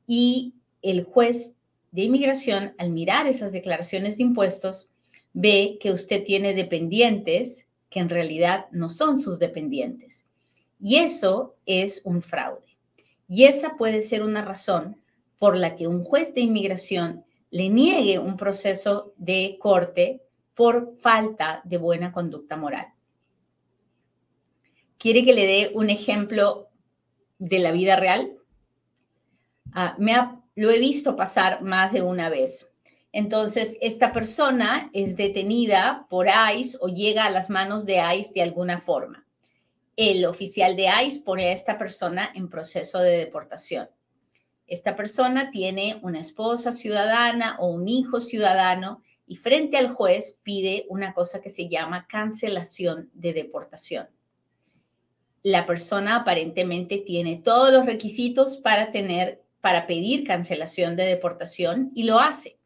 Y 0.08 0.54
el 0.82 1.04
juez 1.04 1.54
de 1.92 2.04
inmigración, 2.04 2.76
al 2.78 2.92
mirar 2.92 3.28
esas 3.28 3.52
declaraciones 3.52 4.16
de 4.16 4.24
impuestos, 4.24 4.89
ve 5.34 5.78
que 5.80 5.92
usted 5.92 6.24
tiene 6.24 6.54
dependientes 6.54 7.68
que 7.90 8.00
en 8.00 8.10
realidad 8.10 8.68
no 8.72 8.90
son 8.90 9.20
sus 9.20 9.40
dependientes. 9.40 10.26
Y 10.80 10.98
eso 10.98 11.56
es 11.66 12.02
un 12.04 12.22
fraude. 12.22 12.78
Y 13.28 13.46
esa 13.46 13.78
puede 13.78 14.02
ser 14.02 14.24
una 14.24 14.44
razón 14.44 14.98
por 15.38 15.56
la 15.56 15.76
que 15.76 15.88
un 15.88 16.04
juez 16.04 16.34
de 16.34 16.42
inmigración 16.42 17.26
le 17.52 17.70
niegue 17.70 18.20
un 18.20 18.38
proceso 18.38 19.14
de 19.18 19.58
corte 19.60 20.22
por 20.56 20.98
falta 20.98 21.62
de 21.64 21.78
buena 21.78 22.12
conducta 22.12 22.58
moral. 22.58 22.88
¿Quiere 24.98 25.24
que 25.24 25.34
le 25.34 25.48
dé 25.48 25.72
un 25.74 25.90
ejemplo 25.90 26.68
de 27.38 27.60
la 27.60 27.72
vida 27.72 27.96
real? 27.96 28.34
Ah, 29.72 29.96
me 29.98 30.14
lo 30.56 30.70
he 30.70 30.80
visto 30.80 31.16
pasar 31.16 31.62
más 31.62 31.94
de 31.94 32.02
una 32.02 32.30
vez. 32.30 32.70
Entonces, 33.12 33.78
esta 33.82 34.14
persona 34.14 34.90
es 34.94 35.16
detenida 35.16 36.06
por 36.10 36.28
ICE 36.28 36.78
o 36.80 36.90
llega 36.90 37.26
a 37.26 37.32
las 37.32 37.50
manos 37.50 37.86
de 37.86 38.00
ICE 38.18 38.34
de 38.34 38.44
alguna 38.44 38.82
forma. 38.82 39.26
El 39.96 40.26
oficial 40.26 40.76
de 40.76 40.90
ICE 41.06 41.22
pone 41.22 41.46
a 41.46 41.52
esta 41.52 41.78
persona 41.78 42.32
en 42.36 42.50
proceso 42.50 43.00
de 43.00 43.18
deportación. 43.18 43.90
Esta 44.68 44.96
persona 44.96 45.50
tiene 45.50 46.00
una 46.04 46.20
esposa 46.20 46.72
ciudadana 46.72 47.58
o 47.60 47.70
un 47.70 47.88
hijo 47.88 48.20
ciudadano 48.20 49.02
y 49.26 49.38
frente 49.38 49.78
al 49.78 49.90
juez 49.90 50.38
pide 50.44 50.86
una 50.90 51.14
cosa 51.14 51.42
que 51.42 51.50
se 51.50 51.68
llama 51.68 52.06
cancelación 52.08 53.10
de 53.14 53.34
deportación. 53.34 54.08
La 55.42 55.66
persona 55.66 56.18
aparentemente 56.18 57.00
tiene 57.00 57.42
todos 57.44 57.74
los 57.74 57.86
requisitos 57.86 58.58
para 58.58 58.92
tener 58.92 59.42
para 59.62 59.88
pedir 59.88 60.26
cancelación 60.26 60.96
de 60.96 61.04
deportación 61.04 61.92
y 61.94 62.04
lo 62.04 62.20
hace 62.20 62.59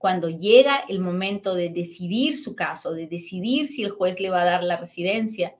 cuando 0.00 0.30
llega 0.30 0.82
el 0.88 0.98
momento 0.98 1.54
de 1.54 1.68
decidir 1.68 2.38
su 2.38 2.56
caso, 2.56 2.94
de 2.94 3.06
decidir 3.06 3.66
si 3.66 3.82
el 3.82 3.90
juez 3.90 4.18
le 4.18 4.30
va 4.30 4.40
a 4.40 4.46
dar 4.46 4.64
la 4.64 4.78
residencia, 4.78 5.56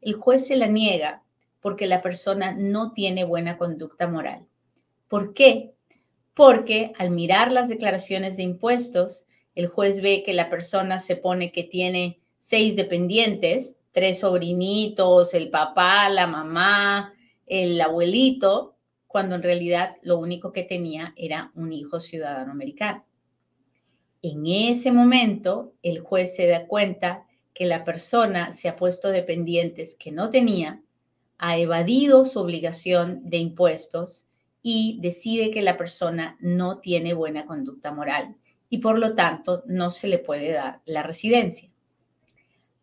el 0.00 0.14
juez 0.14 0.46
se 0.46 0.56
la 0.56 0.66
niega 0.66 1.22
porque 1.60 1.86
la 1.86 2.00
persona 2.00 2.54
no 2.56 2.92
tiene 2.92 3.24
buena 3.24 3.58
conducta 3.58 4.08
moral. 4.08 4.46
¿Por 5.08 5.34
qué? 5.34 5.74
Porque 6.32 6.94
al 6.96 7.10
mirar 7.10 7.52
las 7.52 7.68
declaraciones 7.68 8.38
de 8.38 8.44
impuestos, 8.44 9.26
el 9.54 9.66
juez 9.66 10.00
ve 10.00 10.22
que 10.24 10.32
la 10.32 10.48
persona 10.48 10.98
se 10.98 11.16
pone 11.16 11.52
que 11.52 11.64
tiene 11.64 12.18
seis 12.38 12.76
dependientes, 12.76 13.76
tres 13.92 14.20
sobrinitos, 14.20 15.34
el 15.34 15.50
papá, 15.50 16.08
la 16.08 16.26
mamá, 16.26 17.12
el 17.46 17.78
abuelito, 17.78 18.74
cuando 19.06 19.34
en 19.34 19.42
realidad 19.42 19.96
lo 20.00 20.16
único 20.16 20.50
que 20.50 20.62
tenía 20.62 21.12
era 21.14 21.52
un 21.54 21.74
hijo 21.74 22.00
ciudadano 22.00 22.52
americano. 22.52 23.04
En 24.22 24.46
ese 24.46 24.92
momento, 24.92 25.74
el 25.82 26.00
juez 26.00 26.36
se 26.36 26.46
da 26.46 26.68
cuenta 26.68 27.26
que 27.52 27.66
la 27.66 27.84
persona 27.84 28.52
se 28.52 28.68
ha 28.68 28.76
puesto 28.76 29.08
dependientes 29.08 29.96
que 29.96 30.12
no 30.12 30.30
tenía, 30.30 30.80
ha 31.38 31.58
evadido 31.58 32.24
su 32.24 32.38
obligación 32.38 33.28
de 33.28 33.38
impuestos 33.38 34.26
y 34.62 34.98
decide 35.00 35.50
que 35.50 35.60
la 35.60 35.76
persona 35.76 36.36
no 36.40 36.78
tiene 36.78 37.14
buena 37.14 37.46
conducta 37.46 37.92
moral 37.92 38.36
y 38.70 38.78
por 38.78 38.98
lo 38.98 39.14
tanto 39.14 39.64
no 39.66 39.90
se 39.90 40.06
le 40.06 40.18
puede 40.18 40.52
dar 40.52 40.80
la 40.86 41.02
residencia. 41.02 41.68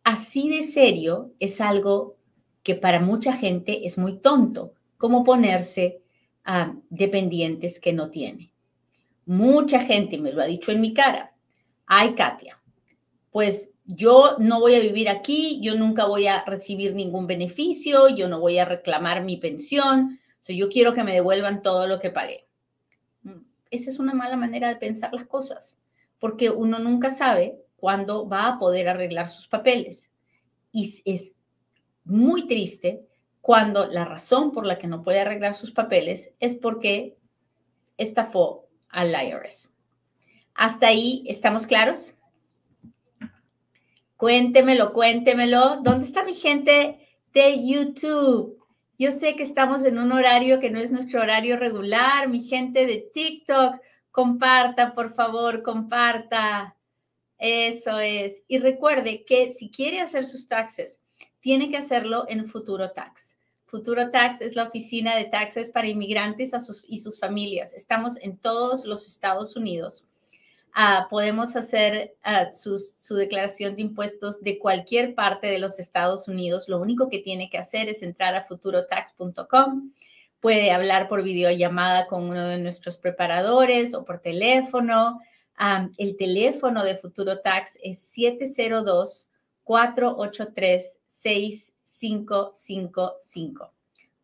Así 0.03 0.49
de 0.49 0.63
serio 0.63 1.31
es 1.39 1.61
algo 1.61 2.17
que 2.63 2.75
para 2.75 2.99
mucha 2.99 3.33
gente 3.33 3.85
es 3.85 3.97
muy 3.97 4.17
tonto, 4.17 4.73
como 4.97 5.23
ponerse 5.23 6.01
a 6.43 6.75
dependientes 6.89 7.79
que 7.79 7.93
no 7.93 8.09
tiene. 8.09 8.51
Mucha 9.29 9.81
gente 9.81 10.17
me 10.17 10.33
lo 10.33 10.41
ha 10.41 10.47
dicho 10.47 10.71
en 10.71 10.81
mi 10.81 10.91
cara. 10.91 11.35
Ay, 11.85 12.15
Katia, 12.15 12.59
pues 13.29 13.69
yo 13.85 14.37
no 14.39 14.59
voy 14.59 14.73
a 14.73 14.79
vivir 14.79 15.07
aquí, 15.07 15.59
yo 15.61 15.75
nunca 15.75 16.07
voy 16.07 16.25
a 16.25 16.43
recibir 16.45 16.95
ningún 16.95 17.27
beneficio, 17.27 18.09
yo 18.09 18.27
no 18.27 18.39
voy 18.39 18.57
a 18.57 18.65
reclamar 18.65 19.23
mi 19.23 19.37
pensión, 19.37 20.19
yo 20.47 20.67
quiero 20.69 20.95
que 20.95 21.03
me 21.03 21.13
devuelvan 21.13 21.61
todo 21.61 21.85
lo 21.85 21.99
que 21.99 22.09
pagué. 22.09 22.47
Mm, 23.21 23.41
esa 23.69 23.91
es 23.91 23.99
una 23.99 24.15
mala 24.15 24.35
manera 24.35 24.67
de 24.67 24.77
pensar 24.77 25.13
las 25.13 25.27
cosas, 25.27 25.77
porque 26.17 26.49
uno 26.49 26.79
nunca 26.79 27.11
sabe 27.11 27.59
cuándo 27.75 28.27
va 28.27 28.47
a 28.47 28.57
poder 28.57 28.89
arreglar 28.89 29.27
sus 29.27 29.47
papeles. 29.47 30.09
Y 30.71 31.03
es 31.05 31.35
muy 32.03 32.47
triste 32.47 33.05
cuando 33.41 33.85
la 33.85 34.05
razón 34.05 34.51
por 34.51 34.65
la 34.65 34.79
que 34.79 34.87
no 34.87 35.03
puede 35.03 35.19
arreglar 35.19 35.53
sus 35.53 35.69
papeles 35.69 36.33
es 36.39 36.55
porque 36.55 37.15
estafó 37.95 38.68
al 38.89 39.11
IRS. 39.11 39.69
¿Hasta 40.53 40.87
ahí 40.87 41.23
estamos 41.27 41.65
claros? 41.67 42.15
Cuéntemelo, 44.17 44.91
cuéntemelo. 44.91 45.77
¿Dónde 45.81 46.05
está 46.05 46.23
mi 46.23 46.35
gente 46.35 47.07
de 47.33 47.65
YouTube? 47.65 48.59
Yo 48.97 49.11
sé 49.11 49.37
que 49.37 49.43
estamos 49.43 49.85
en 49.85 49.97
un 49.97 50.11
horario 50.11 50.59
que 50.59 50.69
no 50.69 50.79
es 50.79 50.91
nuestro 50.91 51.21
horario 51.21 51.55
regular. 51.55 52.27
Mi 52.27 52.41
gente 52.41 52.85
de 52.85 53.09
TikTok, 53.13 53.79
comparta, 54.11 54.91
por 54.91 55.13
favor, 55.13 55.63
comparta. 55.63 56.75
Eso 57.37 57.99
es. 58.01 58.43
Y 58.49 58.57
recuerde 58.57 59.23
que 59.23 59.51
si 59.51 59.71
quiere 59.71 60.01
hacer 60.01 60.25
sus 60.25 60.49
taxes, 60.49 60.99
tiene 61.39 61.69
que 61.69 61.77
hacerlo 61.77 62.25
en 62.27 62.45
Futuro 62.45 62.91
Tax. 62.91 63.37
Futuro 63.69 64.09
Tax 64.09 64.41
es 64.41 64.55
la 64.55 64.63
oficina 64.63 65.15
de 65.15 65.25
taxes 65.25 65.69
para 65.69 65.87
inmigrantes 65.87 66.51
y 66.87 66.99
sus 66.99 67.19
familias. 67.19 67.73
Estamos 67.73 68.17
en 68.21 68.37
todos 68.37 68.83
los 68.85 69.07
Estados 69.07 69.55
Unidos. 69.55 70.07
Ah, 70.73 71.07
podemos 71.09 71.55
hacer 71.55 72.15
ah, 72.23 72.49
su, 72.51 72.79
declaración 73.15 73.75
de 73.75 73.83
impuestos 73.83 74.41
de 74.41 74.57
cualquier 74.57 75.13
parte 75.13 75.47
de 75.47 75.59
los 75.59 75.79
Estados 75.79 76.27
Unidos. 76.27 76.67
Lo 76.67 76.79
único 76.79 77.09
que 77.09 77.19
tiene 77.19 77.49
que 77.49 77.59
hacer 77.59 77.89
es 77.89 78.01
entrar 78.01 78.35
a 78.35 78.41
futurotax.com. 78.41 79.91
Puede 80.39 80.71
hablar 80.71 81.07
por 81.07 81.21
videollamada 81.21 82.07
con 82.07 82.23
uno 82.23 82.47
de 82.47 82.57
nuestros 82.57 82.97
preparadores 82.97 83.93
o 83.93 84.03
por 84.03 84.19
teléfono. 84.19 85.19
el 85.97 86.17
teléfono 86.17 86.83
de 86.83 86.97
Futuro 86.97 87.39
Tax 87.41 87.77
es 87.83 87.99
702-483-6555. 91.99 93.71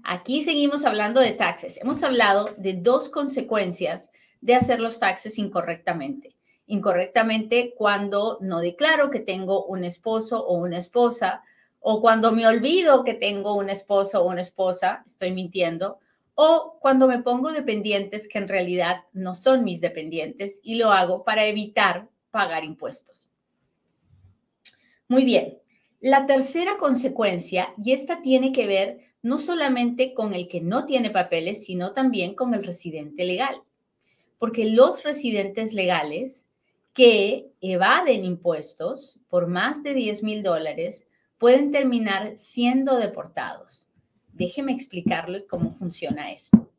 Aquí 0.02 0.42
seguimos 0.42 0.84
hablando 0.84 1.20
de 1.20 1.30
taxes. 1.30 1.78
Hemos 1.80 2.02
hablado 2.02 2.52
de 2.56 2.72
dos 2.74 3.08
consecuencias 3.08 4.10
de 4.40 4.56
hacer 4.56 4.80
los 4.80 4.98
taxes 4.98 5.38
incorrectamente. 5.38 6.34
Incorrectamente 6.66 7.74
cuando 7.76 8.38
no 8.40 8.58
declaro 8.58 9.10
que 9.10 9.20
tengo 9.20 9.64
un 9.66 9.84
esposo 9.84 10.44
o 10.44 10.56
una 10.56 10.78
esposa, 10.78 11.44
o 11.78 12.00
cuando 12.00 12.32
me 12.32 12.44
olvido 12.46 13.04
que 13.04 13.14
tengo 13.14 13.54
un 13.54 13.70
esposo 13.70 14.22
o 14.22 14.28
una 14.28 14.40
esposa, 14.40 15.04
estoy 15.06 15.30
mintiendo, 15.32 16.00
o 16.44 16.76
cuando 16.80 17.06
me 17.06 17.22
pongo 17.22 17.52
dependientes 17.52 18.26
que 18.26 18.38
en 18.38 18.48
realidad 18.48 19.04
no 19.12 19.32
son 19.32 19.62
mis 19.62 19.80
dependientes 19.80 20.58
y 20.64 20.74
lo 20.74 20.90
hago 20.90 21.22
para 21.22 21.46
evitar 21.46 22.08
pagar 22.32 22.64
impuestos. 22.64 23.28
Muy 25.06 25.22
bien, 25.22 25.60
la 26.00 26.26
tercera 26.26 26.78
consecuencia, 26.78 27.72
y 27.80 27.92
esta 27.92 28.22
tiene 28.22 28.50
que 28.50 28.66
ver 28.66 28.98
no 29.22 29.38
solamente 29.38 30.14
con 30.14 30.34
el 30.34 30.48
que 30.48 30.60
no 30.60 30.84
tiene 30.84 31.10
papeles, 31.10 31.64
sino 31.64 31.92
también 31.92 32.34
con 32.34 32.54
el 32.54 32.64
residente 32.64 33.24
legal. 33.24 33.62
Porque 34.40 34.64
los 34.64 35.04
residentes 35.04 35.72
legales 35.72 36.44
que 36.92 37.52
evaden 37.60 38.24
impuestos 38.24 39.20
por 39.28 39.46
más 39.46 39.84
de 39.84 39.94
10 39.94 40.24
mil 40.24 40.42
dólares 40.42 41.06
pueden 41.38 41.70
terminar 41.70 42.36
siendo 42.36 42.96
deportados. 42.96 43.91
Déjeme 44.32 44.72
explicarle 44.72 45.46
cómo 45.46 45.70
funciona 45.70 46.32
esto. 46.32 46.72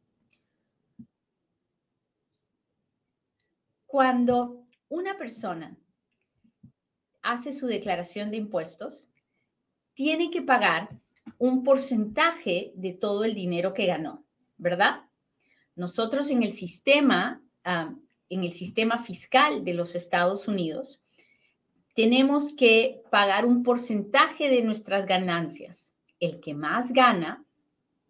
Cuando 3.85 4.65
una 4.89 5.17
persona 5.17 5.77
hace 7.21 7.51
su 7.51 7.67
declaración 7.67 8.31
de 8.31 8.37
impuestos, 8.37 9.07
tiene 9.93 10.31
que 10.31 10.41
pagar 10.41 10.89
un 11.37 11.63
porcentaje 11.63 12.73
de 12.75 12.93
todo 12.93 13.23
el 13.23 13.35
dinero 13.35 13.73
que 13.73 13.85
ganó, 13.85 14.25
¿verdad? 14.57 15.03
Nosotros 15.75 16.29
en 16.31 16.43
el 16.43 16.51
sistema, 16.51 17.41
en 17.63 18.43
el 18.43 18.51
sistema 18.51 18.97
fiscal 18.97 19.63
de 19.63 19.73
los 19.75 19.95
Estados 19.95 20.47
Unidos, 20.47 21.01
tenemos 21.93 22.53
que 22.55 23.03
pagar 23.11 23.45
un 23.45 23.61
porcentaje 23.61 24.49
de 24.49 24.63
nuestras 24.63 25.05
ganancias. 25.05 25.92
El 26.23 26.39
que 26.39 26.53
más 26.53 26.93
gana 26.93 27.43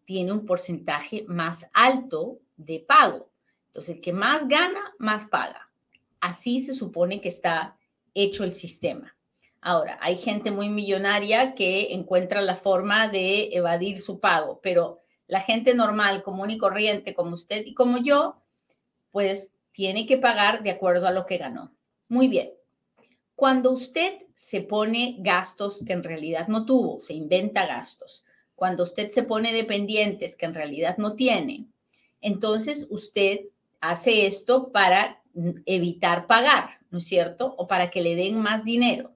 tiene 0.05 0.31
un 0.31 0.45
porcentaje 0.45 1.25
más 1.27 1.67
alto 1.73 2.37
de 2.57 2.79
pago. 2.79 3.31
Entonces, 3.67 3.95
el 3.95 4.01
que 4.01 4.13
más 4.13 4.47
gana, 4.47 4.93
más 4.99 5.25
paga. 5.25 5.71
Así 6.19 6.59
se 6.59 6.75
supone 6.75 7.21
que 7.21 7.29
está 7.29 7.75
hecho 8.13 8.43
el 8.43 8.53
sistema. 8.53 9.15
Ahora, 9.61 9.97
hay 9.99 10.15
gente 10.15 10.51
muy 10.51 10.69
millonaria 10.69 11.55
que 11.55 11.91
encuentra 11.95 12.41
la 12.41 12.55
forma 12.55 13.07
de 13.07 13.49
evadir 13.51 13.99
su 13.99 14.19
pago, 14.19 14.59
pero 14.61 14.99
la 15.25 15.41
gente 15.41 15.73
normal, 15.73 16.21
común 16.21 16.51
y 16.51 16.59
corriente, 16.59 17.15
como 17.15 17.31
usted 17.31 17.65
y 17.65 17.73
como 17.73 17.97
yo, 17.97 18.43
pues 19.09 19.53
tiene 19.71 20.05
que 20.05 20.19
pagar 20.19 20.61
de 20.61 20.69
acuerdo 20.69 21.07
a 21.07 21.11
lo 21.11 21.25
que 21.25 21.39
ganó. 21.39 21.73
Muy 22.09 22.27
bien. 22.27 22.51
Cuando 23.35 23.71
usted 23.71 24.23
se 24.33 24.61
pone 24.61 25.17
gastos 25.19 25.81
que 25.85 25.93
en 25.93 26.03
realidad 26.03 26.47
no 26.47 26.65
tuvo, 26.65 26.99
se 26.99 27.13
inventa 27.13 27.65
gastos, 27.65 28.23
cuando 28.55 28.83
usted 28.83 29.09
se 29.09 29.23
pone 29.23 29.53
dependientes 29.53 30.35
que 30.35 30.45
en 30.45 30.53
realidad 30.53 30.97
no 30.97 31.15
tiene, 31.15 31.65
entonces 32.21 32.87
usted 32.89 33.41
hace 33.81 34.27
esto 34.27 34.71
para 34.71 35.21
evitar 35.65 36.27
pagar, 36.27 36.79
¿no 36.89 36.99
es 36.99 37.05
cierto? 37.05 37.55
O 37.57 37.67
para 37.67 37.89
que 37.89 38.01
le 38.01 38.15
den 38.15 38.39
más 38.39 38.63
dinero. 38.63 39.15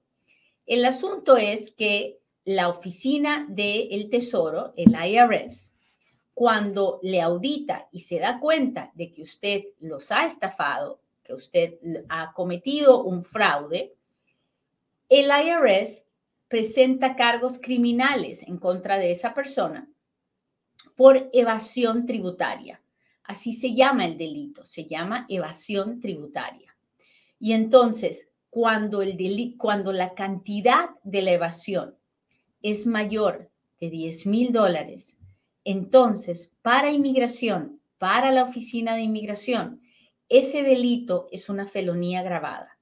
El 0.65 0.83
asunto 0.83 1.37
es 1.37 1.71
que 1.71 2.19
la 2.43 2.69
oficina 2.69 3.45
del 3.49 4.09
Tesoro, 4.09 4.73
el 4.75 4.95
IRS, 4.95 5.71
cuando 6.33 6.99
le 7.01 7.21
audita 7.21 7.87
y 7.91 7.99
se 7.99 8.19
da 8.19 8.39
cuenta 8.39 8.91
de 8.95 9.11
que 9.11 9.21
usted 9.21 9.63
los 9.79 10.11
ha 10.11 10.25
estafado, 10.25 10.99
que 11.23 11.33
usted 11.33 11.79
ha 12.09 12.31
cometido 12.33 13.03
un 13.03 13.23
fraude, 13.23 13.96
el 15.09 15.29
IRS 15.29 16.03
presenta 16.47 17.15
cargos 17.15 17.59
criminales 17.59 18.43
en 18.43 18.57
contra 18.57 18.97
de 18.97 19.11
esa 19.11 19.33
persona 19.33 19.89
por 20.95 21.29
evasión 21.33 22.05
tributaria. 22.05 22.81
Así 23.23 23.53
se 23.53 23.73
llama 23.73 24.05
el 24.05 24.17
delito, 24.17 24.63
se 24.63 24.85
llama 24.85 25.25
evasión 25.29 25.99
tributaria. 25.99 26.75
Y 27.39 27.53
entonces, 27.53 28.29
cuando, 28.49 29.01
el 29.01 29.55
cuando 29.57 29.91
la 29.93 30.13
cantidad 30.13 30.89
de 31.03 31.21
la 31.21 31.31
evasión 31.31 31.95
es 32.61 32.87
mayor 32.87 33.51
de 33.79 33.89
10 33.89 34.25
mil 34.25 34.51
dólares, 34.51 35.15
entonces 35.63 36.51
para 36.61 36.91
inmigración, 36.91 37.81
para 37.97 38.31
la 38.31 38.43
oficina 38.43 38.95
de 38.95 39.01
inmigración, 39.01 39.81
ese 40.29 40.63
delito 40.63 41.27
es 41.31 41.49
una 41.49 41.67
felonía 41.67 42.23
grabada. 42.23 42.76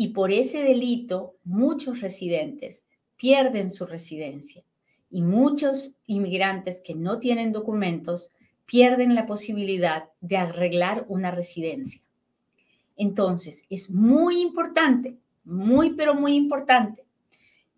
Y 0.00 0.10
por 0.10 0.30
ese 0.30 0.62
delito 0.62 1.34
muchos 1.42 2.00
residentes 2.00 2.86
pierden 3.16 3.68
su 3.68 3.84
residencia 3.84 4.62
y 5.10 5.22
muchos 5.22 5.96
inmigrantes 6.06 6.80
que 6.80 6.94
no 6.94 7.18
tienen 7.18 7.50
documentos 7.50 8.30
pierden 8.64 9.16
la 9.16 9.26
posibilidad 9.26 10.04
de 10.20 10.36
arreglar 10.36 11.04
una 11.08 11.32
residencia. 11.32 12.00
Entonces, 12.96 13.64
es 13.70 13.90
muy 13.90 14.40
importante, 14.40 15.18
muy, 15.42 15.94
pero 15.94 16.14
muy 16.14 16.36
importante, 16.36 17.04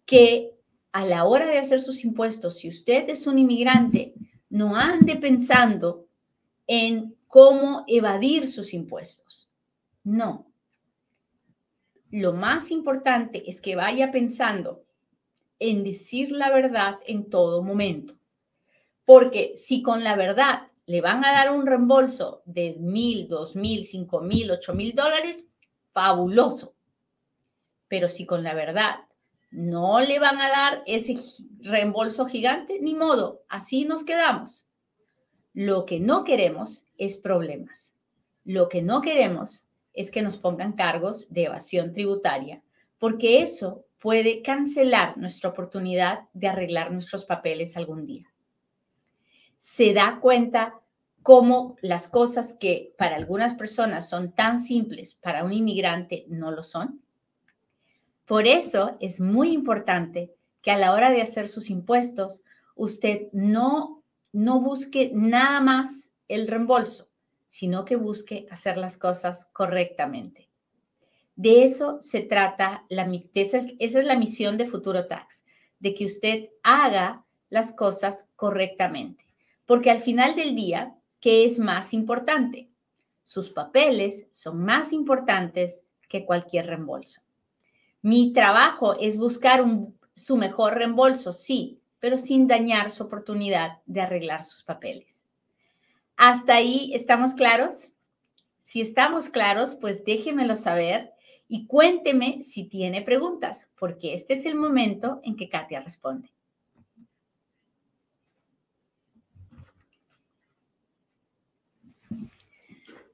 que 0.04 0.52
a 0.92 1.06
la 1.06 1.24
hora 1.24 1.46
de 1.46 1.56
hacer 1.56 1.80
sus 1.80 2.04
impuestos, 2.04 2.58
si 2.58 2.68
usted 2.68 3.08
es 3.08 3.26
un 3.26 3.38
inmigrante, 3.38 4.12
no 4.50 4.76
ande 4.76 5.16
pensando 5.16 6.04
en 6.66 7.16
cómo 7.28 7.82
evadir 7.86 8.46
sus 8.46 8.74
impuestos. 8.74 9.48
No. 10.04 10.49
Lo 12.10 12.32
más 12.32 12.70
importante 12.70 13.48
es 13.48 13.60
que 13.60 13.76
vaya 13.76 14.10
pensando 14.10 14.84
en 15.60 15.84
decir 15.84 16.32
la 16.32 16.50
verdad 16.50 16.98
en 17.06 17.30
todo 17.30 17.62
momento. 17.62 18.14
Porque 19.04 19.52
si 19.56 19.82
con 19.82 20.02
la 20.02 20.16
verdad 20.16 20.68
le 20.86 21.00
van 21.00 21.24
a 21.24 21.32
dar 21.32 21.52
un 21.52 21.66
reembolso 21.66 22.42
de 22.46 22.76
mil, 22.80 23.28
dos 23.28 23.54
mil, 23.54 23.84
cinco 23.84 24.20
mil, 24.20 24.50
ocho 24.50 24.74
mil 24.74 24.94
dólares, 24.94 25.46
fabuloso. 25.92 26.74
Pero 27.86 28.08
si 28.08 28.26
con 28.26 28.42
la 28.42 28.54
verdad 28.54 29.04
no 29.50 30.00
le 30.00 30.18
van 30.18 30.40
a 30.40 30.48
dar 30.48 30.82
ese 30.86 31.16
reembolso 31.60 32.26
gigante, 32.26 32.80
ni 32.80 32.94
modo, 32.94 33.44
así 33.48 33.84
nos 33.84 34.04
quedamos. 34.04 34.68
Lo 35.52 35.86
que 35.86 36.00
no 36.00 36.24
queremos 36.24 36.86
es 36.96 37.18
problemas. 37.18 37.94
Lo 38.44 38.68
que 38.68 38.82
no 38.82 39.00
queremos 39.00 39.66
es 39.94 40.10
que 40.10 40.22
nos 40.22 40.38
pongan 40.38 40.72
cargos 40.72 41.26
de 41.30 41.44
evasión 41.44 41.92
tributaria, 41.92 42.62
porque 42.98 43.42
eso 43.42 43.84
puede 43.98 44.42
cancelar 44.42 45.18
nuestra 45.18 45.50
oportunidad 45.50 46.28
de 46.32 46.48
arreglar 46.48 46.92
nuestros 46.92 47.24
papeles 47.24 47.76
algún 47.76 48.06
día 48.06 48.30
se 49.60 49.92
da 49.92 50.18
cuenta 50.20 50.80
cómo 51.22 51.76
las 51.82 52.08
cosas 52.08 52.54
que 52.54 52.94
para 52.96 53.14
algunas 53.14 53.54
personas 53.54 54.08
son 54.08 54.32
tan 54.32 54.58
simples, 54.58 55.14
para 55.14 55.44
un 55.44 55.52
inmigrante 55.52 56.24
no 56.28 56.50
lo 56.50 56.62
son. 56.62 57.02
Por 58.24 58.46
eso 58.46 58.96
es 59.00 59.20
muy 59.20 59.52
importante 59.52 60.34
que 60.62 60.70
a 60.70 60.78
la 60.78 60.94
hora 60.94 61.10
de 61.10 61.20
hacer 61.20 61.46
sus 61.46 61.68
impuestos, 61.68 62.42
usted 62.74 63.28
no, 63.32 64.02
no 64.32 64.60
busque 64.60 65.10
nada 65.14 65.60
más 65.60 66.10
el 66.26 66.48
reembolso, 66.48 67.09
sino 67.50 67.84
que 67.84 67.96
busque 67.96 68.46
hacer 68.48 68.78
las 68.78 68.96
cosas 68.96 69.46
correctamente. 69.52 70.48
De 71.34 71.64
eso 71.64 71.98
se 72.00 72.20
trata, 72.20 72.86
esa 73.34 73.58
es 73.58 74.04
la 74.04 74.14
misión 74.14 74.56
de 74.56 74.66
Futuro 74.66 75.08
Tax, 75.08 75.42
de 75.80 75.92
que 75.96 76.04
usted 76.04 76.50
haga 76.62 77.26
las 77.48 77.72
cosas 77.72 78.28
correctamente. 78.36 79.26
Porque 79.66 79.90
al 79.90 79.98
final 79.98 80.36
del 80.36 80.54
día, 80.54 80.96
¿qué 81.18 81.44
es 81.44 81.58
más 81.58 81.92
importante? 81.92 82.70
Sus 83.24 83.50
papeles 83.50 84.28
son 84.30 84.62
más 84.62 84.92
importantes 84.92 85.82
que 86.08 86.24
cualquier 86.24 86.68
reembolso. 86.68 87.20
Mi 88.00 88.32
trabajo 88.32 88.94
es 89.00 89.18
buscar 89.18 89.64
su 90.14 90.36
mejor 90.36 90.74
reembolso, 90.74 91.32
sí, 91.32 91.80
pero 91.98 92.16
sin 92.16 92.46
dañar 92.46 92.92
su 92.92 93.02
oportunidad 93.02 93.78
de 93.86 94.02
arreglar 94.02 94.44
sus 94.44 94.62
papeles. 94.62 95.19
¿Hasta 96.22 96.56
ahí 96.56 96.90
estamos 96.92 97.32
claros? 97.32 97.92
Si 98.58 98.82
estamos 98.82 99.30
claros, 99.30 99.74
pues 99.80 100.04
déjemelo 100.04 100.54
saber 100.54 101.14
y 101.48 101.66
cuénteme 101.66 102.42
si 102.42 102.64
tiene 102.64 103.00
preguntas, 103.00 103.70
porque 103.78 104.12
este 104.12 104.34
es 104.34 104.44
el 104.44 104.54
momento 104.54 105.20
en 105.22 105.34
que 105.34 105.48
Katia 105.48 105.80
responde. 105.80 106.30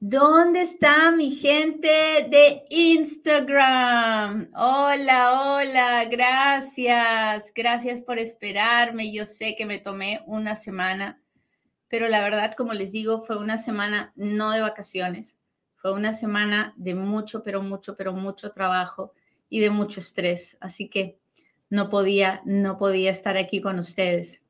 ¿Dónde 0.00 0.62
está 0.62 1.12
mi 1.12 1.30
gente 1.30 2.26
de 2.28 2.64
Instagram? 2.70 4.50
Hola, 4.52 5.54
hola, 5.54 6.04
gracias. 6.06 7.52
Gracias 7.54 8.02
por 8.02 8.18
esperarme. 8.18 9.12
Yo 9.12 9.24
sé 9.24 9.54
que 9.54 9.64
me 9.64 9.78
tomé 9.78 10.24
una 10.26 10.56
semana, 10.56 11.22
pero 11.88 12.08
la 12.08 12.22
verdad, 12.22 12.54
como 12.54 12.72
les 12.72 12.92
digo, 12.92 13.22
fue 13.22 13.36
una 13.36 13.56
semana 13.56 14.12
no 14.16 14.50
de 14.50 14.60
vacaciones. 14.60 15.38
Fue 15.76 15.92
una 15.92 16.12
semana 16.12 16.74
de 16.76 16.94
mucho, 16.94 17.42
pero 17.42 17.62
mucho, 17.62 17.96
pero 17.96 18.12
mucho 18.12 18.50
trabajo 18.50 19.12
y 19.48 19.60
de 19.60 19.70
mucho 19.70 20.00
estrés. 20.00 20.58
Así 20.60 20.88
que 20.88 21.18
no 21.70 21.88
podía, 21.90 22.42
no 22.44 22.78
podía 22.78 23.10
estar 23.10 23.36
aquí 23.36 23.60
con 23.60 23.78
ustedes. 23.78 24.42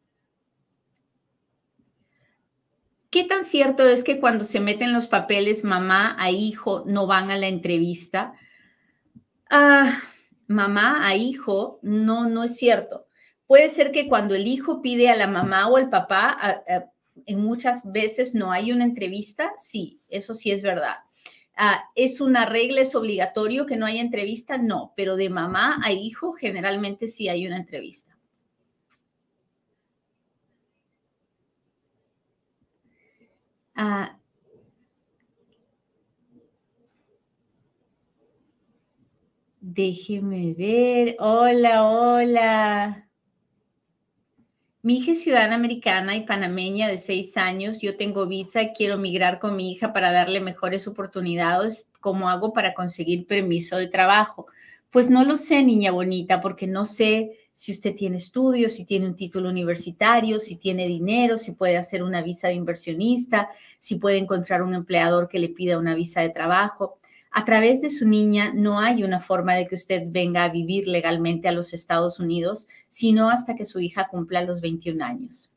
¿Qué 3.10 3.24
tan 3.24 3.44
cierto 3.44 3.88
es 3.88 4.02
que 4.02 4.20
cuando 4.20 4.44
se 4.44 4.60
meten 4.60 4.92
los 4.92 5.06
papeles 5.06 5.64
mamá 5.64 6.16
a 6.18 6.30
hijo 6.30 6.84
no 6.86 7.06
van 7.06 7.30
a 7.30 7.38
la 7.38 7.48
entrevista? 7.48 8.34
Ah, 9.48 9.98
mamá 10.48 11.06
a 11.06 11.16
hijo, 11.16 11.78
no, 11.82 12.28
no 12.28 12.44
es 12.44 12.56
cierto, 12.56 13.06
puede 13.46 13.68
ser 13.68 13.92
que 13.92 14.08
cuando 14.08 14.34
el 14.34 14.46
hijo 14.46 14.82
pide 14.82 15.08
a 15.08 15.16
la 15.16 15.28
mamá 15.28 15.68
o 15.68 15.76
al 15.76 15.88
papá, 15.88 16.62
en 17.26 17.40
muchas 17.40 17.82
veces 17.84 18.34
no 18.34 18.52
hay 18.52 18.72
una 18.72 18.84
entrevista. 18.84 19.52
Sí, 19.58 20.00
eso 20.08 20.34
sí 20.34 20.50
es 20.50 20.62
verdad. 20.62 20.96
Ah, 21.56 21.84
¿Es 21.94 22.20
una 22.20 22.46
regla, 22.46 22.82
es 22.82 22.94
obligatorio 22.94 23.66
que 23.66 23.76
no 23.76 23.86
haya 23.86 24.00
entrevista? 24.00 24.58
No, 24.58 24.92
pero 24.96 25.16
de 25.16 25.30
mamá 25.30 25.78
a 25.84 25.92
hijo 25.92 26.32
generalmente 26.32 27.06
sí 27.06 27.28
hay 27.28 27.46
una 27.46 27.56
entrevista. 27.56 28.16
Ah, 33.76 34.16
déjeme 39.60 40.54
ver. 40.54 41.16
Hola, 41.18 41.84
hola. 41.84 43.05
Mi 44.86 44.98
hija 44.98 45.10
es 45.10 45.22
ciudadana 45.22 45.56
americana 45.56 46.14
y 46.14 46.26
panameña 46.26 46.86
de 46.86 46.96
seis 46.96 47.36
años. 47.36 47.80
Yo 47.80 47.96
tengo 47.96 48.28
visa 48.28 48.70
quiero 48.72 48.96
migrar 48.98 49.40
con 49.40 49.56
mi 49.56 49.72
hija 49.72 49.92
para 49.92 50.12
darle 50.12 50.38
mejores 50.38 50.86
oportunidades. 50.86 51.88
¿Cómo 51.98 52.30
hago 52.30 52.52
para 52.52 52.72
conseguir 52.72 53.26
permiso 53.26 53.78
de 53.78 53.88
trabajo? 53.88 54.46
Pues 54.90 55.10
no 55.10 55.24
lo 55.24 55.36
sé, 55.36 55.64
niña 55.64 55.90
bonita, 55.90 56.40
porque 56.40 56.68
no 56.68 56.84
sé 56.84 57.32
si 57.52 57.72
usted 57.72 57.96
tiene 57.96 58.18
estudios, 58.18 58.74
si 58.74 58.84
tiene 58.84 59.06
un 59.06 59.16
título 59.16 59.48
universitario, 59.48 60.38
si 60.38 60.54
tiene 60.54 60.86
dinero, 60.86 61.36
si 61.36 61.50
puede 61.50 61.76
hacer 61.76 62.04
una 62.04 62.22
visa 62.22 62.46
de 62.46 62.54
inversionista, 62.54 63.48
si 63.80 63.96
puede 63.96 64.18
encontrar 64.18 64.62
un 64.62 64.72
empleador 64.72 65.26
que 65.26 65.40
le 65.40 65.48
pida 65.48 65.78
una 65.78 65.96
visa 65.96 66.20
de 66.20 66.30
trabajo 66.30 67.00
a 67.38 67.44
través 67.44 67.82
de 67.82 67.90
su 67.90 68.08
niña 68.08 68.54
no 68.54 68.80
hay 68.80 69.04
una 69.04 69.20
forma 69.20 69.54
de 69.54 69.66
que 69.66 69.74
usted 69.74 70.04
venga 70.06 70.42
a 70.42 70.48
vivir 70.48 70.88
legalmente 70.88 71.48
a 71.48 71.52
los 71.52 71.74
Estados 71.74 72.18
Unidos, 72.18 72.66
sino 72.88 73.28
hasta 73.28 73.54
que 73.54 73.66
su 73.66 73.78
hija 73.78 74.08
cumpla 74.08 74.40
los 74.40 74.62
21 74.62 75.04
años. 75.04 75.50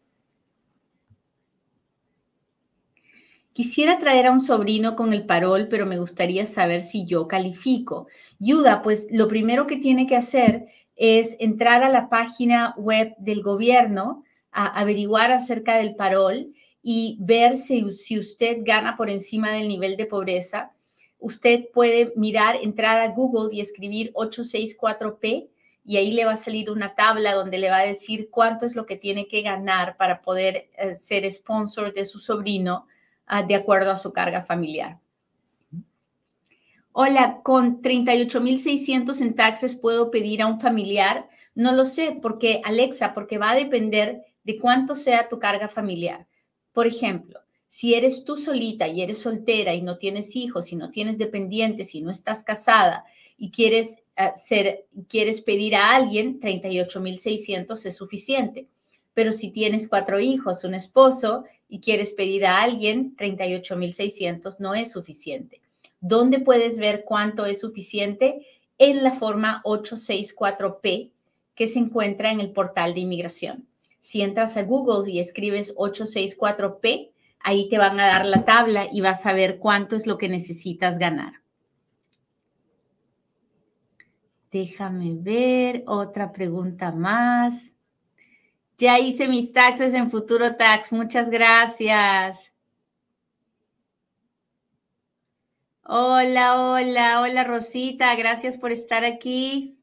Quisiera 3.53 3.97
traer 3.97 4.27
a 4.27 4.31
un 4.31 4.41
sobrino 4.41 4.97
con 4.97 5.13
el 5.13 5.25
parol, 5.25 5.69
pero 5.69 5.85
me 5.85 5.97
gustaría 5.97 6.45
saber 6.45 6.81
si 6.81 7.05
yo 7.05 7.29
califico. 7.29 8.07
Yuda, 8.39 8.81
pues 8.81 9.07
lo 9.09 9.29
primero 9.29 9.65
que 9.65 9.77
tiene 9.77 10.05
que 10.05 10.17
hacer 10.17 10.65
es 10.97 11.37
entrar 11.39 11.81
a 11.83 11.89
la 11.89 12.09
página 12.09 12.73
web 12.75 13.15
del 13.19 13.41
gobierno, 13.41 14.25
a 14.51 14.67
averiguar 14.67 15.31
acerca 15.31 15.77
del 15.77 15.95
parol 15.95 16.53
y 16.83 17.15
ver 17.21 17.55
si, 17.55 17.89
si 17.91 18.19
usted 18.19 18.57
gana 18.63 18.97
por 18.97 19.09
encima 19.09 19.51
del 19.51 19.69
nivel 19.69 19.95
de 19.95 20.07
pobreza 20.07 20.73
usted 21.19 21.69
puede 21.73 22.13
mirar, 22.15 22.55
entrar 22.61 22.99
a 22.99 23.09
Google 23.09 23.53
y 23.53 23.61
escribir 23.61 24.11
864P 24.13 25.49
y 25.83 25.97
ahí 25.97 26.11
le 26.11 26.25
va 26.25 26.33
a 26.33 26.37
salir 26.37 26.69
una 26.71 26.95
tabla 26.95 27.33
donde 27.33 27.57
le 27.57 27.69
va 27.69 27.77
a 27.77 27.85
decir 27.85 28.29
cuánto 28.29 28.65
es 28.65 28.75
lo 28.75 28.85
que 28.85 28.95
tiene 28.95 29.27
que 29.27 29.41
ganar 29.41 29.97
para 29.97 30.21
poder 30.21 30.69
eh, 30.77 30.95
ser 30.95 31.29
sponsor 31.31 31.93
de 31.93 32.05
su 32.05 32.19
sobrino 32.19 32.87
ah, 33.25 33.43
de 33.43 33.55
acuerdo 33.55 33.91
a 33.91 33.97
su 33.97 34.13
carga 34.13 34.41
familiar. 34.41 34.99
Hola, 36.91 37.41
con 37.43 37.81
38.600 37.81 39.21
en 39.21 39.35
taxes 39.35 39.75
puedo 39.75 40.11
pedir 40.11 40.41
a 40.41 40.47
un 40.47 40.59
familiar. 40.59 41.29
No 41.55 41.71
lo 41.71 41.85
sé, 41.85 42.17
porque 42.21 42.61
Alexa, 42.63 43.13
porque 43.13 43.37
va 43.37 43.51
a 43.51 43.55
depender 43.55 44.25
de 44.43 44.57
cuánto 44.57 44.95
sea 44.95 45.29
tu 45.29 45.39
carga 45.39 45.69
familiar. 45.69 46.27
Por 46.73 46.87
ejemplo, 46.87 47.39
si 47.69 47.93
eres 47.93 48.25
tú 48.25 48.35
solita 48.35 48.87
y 48.87 49.03
eres 49.03 49.19
soltera 49.19 49.75
y 49.75 49.83
no 49.83 49.97
tienes 49.99 50.35
hijos 50.35 50.71
y 50.71 50.75
no 50.75 50.89
tienes 50.89 51.19
dependientes 51.19 51.93
y 51.93 52.01
no 52.01 52.09
estás 52.09 52.43
casada 52.43 53.05
y 53.37 53.51
quieres, 53.51 53.97
hacer, 54.15 54.85
quieres 55.07 55.41
pedir 55.41 55.75
a 55.75 55.95
alguien, 55.95 56.39
38.600 56.39 57.85
es 57.85 57.95
suficiente. 57.95 58.67
Pero 59.13 59.31
si 59.31 59.51
tienes 59.51 59.87
cuatro 59.87 60.19
hijos, 60.19 60.63
un 60.63 60.73
esposo 60.73 61.45
y 61.69 61.79
quieres 61.79 62.11
pedir 62.11 62.45
a 62.47 62.61
alguien, 62.61 63.15
38.600 63.15 64.59
no 64.59 64.73
es 64.73 64.91
suficiente. 64.91 65.61
¿Dónde 66.01 66.39
puedes 66.39 66.79
ver 66.79 67.03
cuánto 67.05 67.45
es 67.45 67.59
suficiente? 67.59 68.47
En 68.79 69.03
la 69.03 69.11
forma 69.11 69.61
864P 69.63 71.11
que 71.53 71.67
se 71.67 71.79
encuentra 71.79 72.31
en 72.31 72.39
el 72.39 72.51
portal 72.51 72.95
de 72.95 73.01
inmigración. 73.01 73.67
Si 73.99 74.21
entras 74.21 74.57
a 74.57 74.63
Google 74.63 75.11
y 75.11 75.19
escribes 75.19 75.75
864P, 75.75 77.11
ahí 77.39 77.69
te 77.69 77.77
van 77.77 77.99
a 77.99 78.07
dar 78.07 78.25
la 78.25 78.45
tabla 78.45 78.87
y 78.91 79.01
vas 79.01 79.25
a 79.25 79.33
ver 79.33 79.59
cuánto 79.59 79.95
es 79.95 80.07
lo 80.07 80.17
que 80.17 80.29
necesitas 80.29 80.97
ganar. 80.99 81.41
Déjame 84.51 85.13
ver 85.15 85.83
otra 85.85 86.31
pregunta 86.31 86.91
más. 86.91 87.71
Ya 88.77 88.97
hice 88.97 89.27
mis 89.27 89.53
taxes 89.53 89.93
en 89.93 90.09
Futuro 90.09 90.55
Tax. 90.55 90.91
Muchas 90.91 91.29
gracias. 91.29 92.53
Hola, 95.83 96.61
hola, 96.61 97.21
hola 97.21 97.43
Rosita. 97.43 98.15
Gracias 98.15 98.57
por 98.57 98.71
estar 98.71 99.03
aquí. 99.03 99.79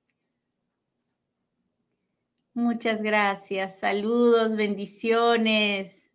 Muchas 2.54 3.02
gracias. 3.02 3.80
Saludos, 3.80 4.56
bendiciones. 4.56 6.05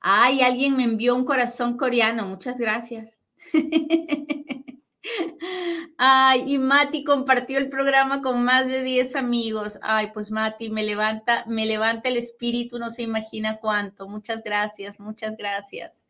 Ay, 0.00 0.40
alguien 0.40 0.76
me 0.76 0.84
envió 0.84 1.14
un 1.14 1.24
corazón 1.24 1.76
coreano. 1.76 2.26
Muchas 2.26 2.58
gracias. 2.58 3.20
Ay, 5.98 6.54
y 6.54 6.58
Mati 6.58 7.04
compartió 7.04 7.58
el 7.58 7.68
programa 7.68 8.22
con 8.22 8.42
más 8.42 8.66
de 8.68 8.82
10 8.82 9.16
amigos. 9.16 9.78
Ay, 9.82 10.10
pues 10.14 10.30
Mati, 10.30 10.70
me 10.70 10.82
levanta, 10.82 11.44
me 11.46 11.66
levanta 11.66 12.08
el 12.08 12.16
espíritu, 12.16 12.78
no 12.78 12.88
se 12.88 13.02
imagina 13.02 13.58
cuánto. 13.58 14.08
Muchas 14.08 14.42
gracias, 14.42 14.98
muchas 14.98 15.36
gracias. 15.36 16.02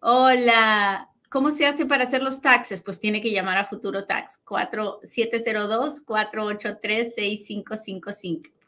Hola, 0.00 1.08
¿cómo 1.28 1.52
se 1.52 1.66
hace 1.66 1.86
para 1.86 2.04
hacer 2.04 2.22
los 2.22 2.40
taxes? 2.40 2.82
Pues 2.82 2.98
tiene 2.98 3.20
que 3.20 3.30
llamar 3.30 3.58
a 3.58 3.64
Futuro 3.64 4.06
Tax 4.06 4.38
4702 4.44 6.00
483 6.00 7.14
6555. 7.14 8.59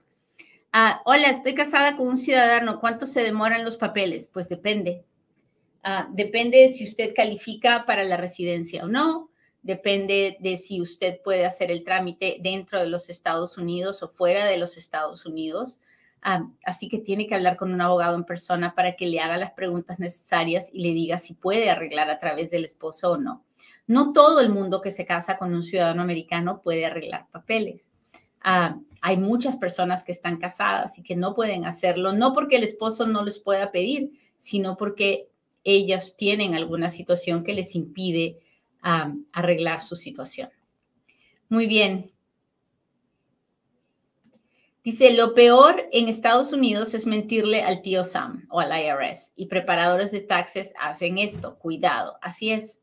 Ah, 0.74 1.02
hola, 1.04 1.28
estoy 1.28 1.54
casada 1.54 1.98
con 1.98 2.08
un 2.08 2.16
ciudadano. 2.16 2.80
¿Cuánto 2.80 3.04
se 3.04 3.22
demoran 3.22 3.62
los 3.62 3.76
papeles? 3.76 4.26
Pues 4.26 4.48
depende. 4.48 5.04
Ah, 5.82 6.08
depende 6.12 6.66
si 6.68 6.85
usted 6.85 7.12
califica 7.14 7.85
para 7.85 8.04
la 8.04 8.16
residencia 8.16 8.85
o 8.85 8.88
no. 8.88 9.30
Depende 9.61 10.38
de 10.40 10.56
si 10.56 10.80
usted 10.80 11.20
puede 11.22 11.44
hacer 11.44 11.70
el 11.70 11.85
trámite 11.85 12.38
dentro 12.40 12.80
de 12.80 12.87
los 12.88 13.11
Estados 13.11 13.58
Unidos 13.58 14.02
o 14.02 14.08
fuera 14.08 14.46
de 14.46 14.56
los 14.56 14.78
Estados 14.78 15.26
Unidos. 15.26 15.78
Ah, 16.22 16.48
así 16.64 16.88
que 16.88 16.98
tiene 16.98 17.26
que 17.26 17.35
hablar 17.35 17.58
con 17.58 17.74
un 17.74 17.82
abogado 17.82 18.16
en 18.16 18.24
persona 18.24 18.74
para 18.74 18.96
que 18.96 19.06
le 19.08 19.20
haga 19.20 19.37
las 19.37 19.52
preguntas 19.52 19.98
necesarias 19.98 20.70
y 20.72 20.82
le 20.82 20.94
diga 20.94 21.18
si 21.18 21.35
puede 21.35 21.68
arreglar 21.68 22.08
a 22.08 22.18
través 22.18 22.50
del 22.50 22.64
esposo 22.64 23.12
o 23.12 23.18
no. 23.18 23.44
No 23.87 24.14
todo 24.14 24.40
el 24.40 24.48
mundo 24.48 24.80
que 24.80 24.90
se 24.90 25.04
casa 25.04 25.37
con 25.37 25.52
un 25.54 25.64
ciudadano 25.64 26.00
americano 26.00 26.62
puede 26.62 26.87
arreglar 26.87 27.26
papeles. 27.30 27.91
Ah, 28.42 28.78
hay 29.00 29.16
muchas 29.16 29.57
personas 29.57 30.05
que 30.05 30.12
están 30.12 30.38
casadas 30.38 30.98
y 30.98 31.02
que 31.02 31.16
no 31.16 31.35
pueden 31.35 31.64
hacerlo, 31.64 32.12
no 32.12 32.33
porque 32.33 32.57
el 32.57 32.64
esposo 32.64 33.07
no 33.07 33.24
les 33.24 33.40
pueda 33.40 33.72
pedir, 33.72 34.12
sino 34.38 34.76
porque 34.76 35.28
ellas 35.64 36.16
tienen 36.16 36.55
alguna 36.55 36.88
situación 36.88 37.44
que 37.44 37.55
les 37.55 37.74
impide 37.74 38.38
ah, 38.81 39.12
arreglar 39.33 39.83
su 39.83 39.96
situación. 39.96 40.50
Muy 41.48 41.66
bien. 41.66 42.12
Dice, 44.85 45.12
lo 45.12 45.35
peor 45.35 45.88
en 45.92 46.09
Estados 46.09 46.52
Unidos 46.52 46.94
es 46.94 47.07
mentirle 47.07 47.62
al 47.62 47.83
tío 47.83 48.02
Sam 48.02 48.46
o 48.50 48.59
al 48.59 48.72
IRS 48.72 49.33
y 49.37 49.46
preparadores 49.46 50.11
de 50.11 50.20
taxes 50.20 50.74
hacen 50.81 51.18
esto. 51.18 51.57
Cuidado. 51.59 52.18
Así 52.20 52.50
es. 52.50 52.81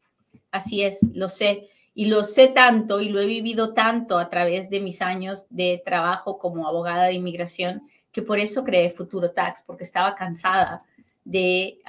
Así 0.52 0.82
es. 0.82 1.00
Lo 1.14 1.28
sé 1.28 1.70
y 2.00 2.06
lo 2.06 2.24
sé 2.24 2.48
tanto 2.48 3.02
y 3.02 3.10
lo 3.10 3.20
he 3.20 3.26
vivido 3.26 3.74
tanto 3.74 4.20
a 4.20 4.30
través 4.30 4.70
de 4.70 4.80
mis 4.80 5.02
años 5.02 5.48
de 5.50 5.82
trabajo 5.84 6.40
como 6.40 6.66
abogada 6.66 7.08
de 7.08 7.16
inmigración 7.16 7.90
que 8.14 8.22
por 8.22 8.40
eso 8.40 8.64
creé 8.64 8.90
Futuro 8.90 9.32
Tax, 9.32 9.64
porque 9.68 9.84
estaba 9.84 10.16
cansada 10.16 10.86
de, 11.26 11.82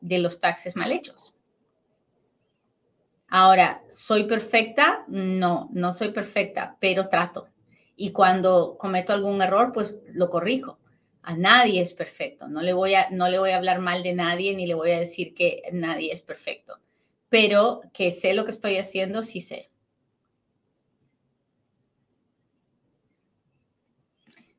de 0.00 0.18
los 0.20 0.38
taxes 0.38 0.76
mal 0.76 0.92
hechos. 0.92 1.34
Ahora, 3.26 3.82
¿soy 3.88 4.28
perfecta? 4.28 5.02
No, 5.08 5.68
no 5.72 5.92
soy 5.92 6.12
perfecta, 6.12 6.76
pero 6.78 7.08
trato. 7.08 7.48
Y 7.96 8.12
cuando 8.12 8.76
cometo 8.78 9.12
algún 9.12 9.42
error, 9.42 9.72
pues 9.72 9.98
lo 10.12 10.30
corrijo. 10.30 10.78
A 11.24 11.34
nadie 11.34 11.82
es 11.82 11.92
perfecto. 11.94 12.46
No 12.46 12.62
le 12.62 12.74
voy 12.74 12.94
a, 12.94 13.10
no 13.10 13.28
le 13.28 13.40
voy 13.40 13.50
a 13.50 13.56
hablar 13.56 13.80
mal 13.80 14.04
de 14.04 14.12
nadie 14.12 14.54
ni 14.54 14.68
le 14.68 14.74
voy 14.74 14.92
a 14.92 15.00
decir 15.00 15.34
que 15.34 15.64
nadie 15.72 16.12
es 16.12 16.22
perfecto 16.22 16.78
pero 17.32 17.80
que 17.94 18.10
sé 18.10 18.34
lo 18.34 18.44
que 18.44 18.50
estoy 18.50 18.76
haciendo, 18.76 19.22
sí 19.22 19.40
sé. 19.40 19.70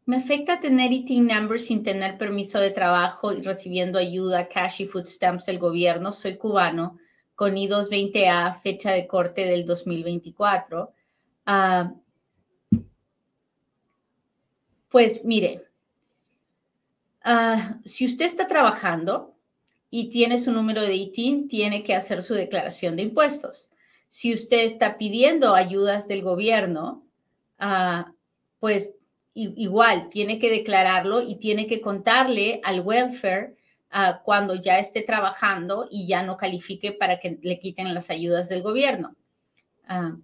¿Me 0.07 0.17
afecta 0.17 0.59
tener 0.59 0.91
eating 0.91 1.27
number 1.27 1.59
sin 1.59 1.83
tener 1.83 2.17
permiso 2.17 2.57
de 2.57 2.71
trabajo 2.71 3.31
y 3.31 3.43
recibiendo 3.43 3.99
ayuda, 3.99 4.49
cash 4.49 4.81
y 4.81 4.87
food 4.87 5.05
stamps 5.05 5.45
del 5.45 5.59
gobierno? 5.59 6.11
Soy 6.11 6.35
cubano 6.35 6.97
con 7.35 7.55
I-220A, 7.55 8.59
fecha 8.63 8.89
de 8.89 9.05
corte 9.05 9.45
del 9.45 9.67
2024. 9.67 10.91
Pues 14.89 15.23
mire, 15.23 15.67
ah, 17.21 17.77
si 17.85 18.07
usted 18.07 18.25
está 18.25 18.47
trabajando 18.47 19.32
y 19.95 20.09
tiene 20.09 20.39
su 20.39 20.51
número 20.51 20.81
de 20.81 20.95
ITIN, 20.95 21.47
tiene 21.47 21.83
que 21.83 21.93
hacer 21.93 22.23
su 22.23 22.33
declaración 22.33 22.95
de 22.95 23.03
impuestos. 23.03 23.69
Si 24.07 24.33
usted 24.33 24.61
está 24.61 24.97
pidiendo 24.97 25.53
ayudas 25.53 26.07
del 26.07 26.23
gobierno, 26.23 27.05
ah, 27.59 28.11
pues 28.59 28.95
igual 29.35 30.09
tiene 30.09 30.39
que 30.39 30.49
declararlo 30.49 31.21
y 31.21 31.35
tiene 31.35 31.67
que 31.67 31.79
contarle 31.79 32.59
al 32.63 32.81
welfare 32.81 33.55
ah, 33.91 34.23
cuando 34.25 34.55
ya 34.55 34.79
esté 34.79 35.03
trabajando 35.03 35.87
y 35.91 36.07
ya 36.07 36.23
no 36.23 36.37
califique 36.37 36.93
para 36.93 37.19
que 37.19 37.37
le 37.43 37.59
quiten 37.59 37.93
las 37.93 38.09
ayudas 38.09 38.49
del 38.49 38.63
gobierno. 38.63 39.15
Ah, 39.87 40.17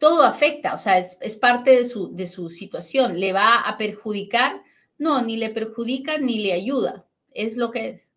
todo 0.00 0.22
afecta, 0.22 0.72
o 0.72 0.78
sea, 0.78 0.96
es, 0.96 1.36
parte 1.36 1.72
de 1.72 1.84
su, 1.84 2.16
de 2.16 2.26
su 2.26 2.48
situación. 2.48 3.20
¿Le 3.20 3.34
va 3.34 3.56
a 3.56 3.76
perjudicar? 3.76 4.62
No, 4.96 5.20
ni 5.20 5.36
le 5.36 5.50
perjudica 5.50 6.16
ni 6.16 6.38
le 6.38 6.54
ayuda. 6.54 7.04
Es 7.34 7.58
lo 7.58 7.70
que 7.70 7.90
es. 7.90 8.08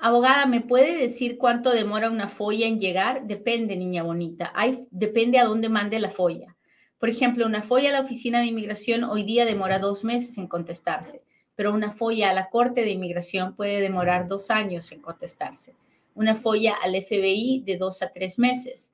Abogada, 0.00 0.46
¿me 0.46 0.60
puede 0.60 0.96
decir 0.96 1.38
cuánto 1.38 1.72
demora 1.72 2.08
una 2.08 2.28
folla 2.28 2.68
en 2.68 2.78
llegar? 2.78 3.26
Depende, 3.26 3.74
niña 3.74 4.04
bonita. 4.04 4.52
Depende 4.90 5.40
a 5.40 5.44
dónde 5.44 5.68
mande 5.68 5.98
la 5.98 6.08
folla. 6.08 6.56
Por 7.00 7.08
ejemplo, 7.08 7.44
una 7.44 7.62
folla 7.62 7.90
a 7.90 7.92
la 7.92 8.00
oficina 8.00 8.38
de 8.38 8.46
inmigración 8.46 9.02
hoy 9.02 9.24
día 9.24 9.44
demora 9.44 9.80
dos 9.80 10.04
meses 10.04 10.38
en 10.38 10.46
contestarse, 10.46 11.22
pero 11.56 11.74
una 11.74 11.90
folla 11.90 12.30
a 12.30 12.34
la 12.34 12.48
Corte 12.48 12.82
de 12.82 12.90
Inmigración 12.90 13.56
puede 13.56 13.80
demorar 13.80 14.28
dos 14.28 14.52
años 14.52 14.92
en 14.92 15.00
contestarse. 15.00 15.74
Una 16.14 16.36
folla 16.36 16.76
al 16.80 16.94
FBI 16.94 17.64
de 17.66 17.76
dos 17.76 18.00
a 18.00 18.12
tres 18.12 18.38
meses, 18.38 18.92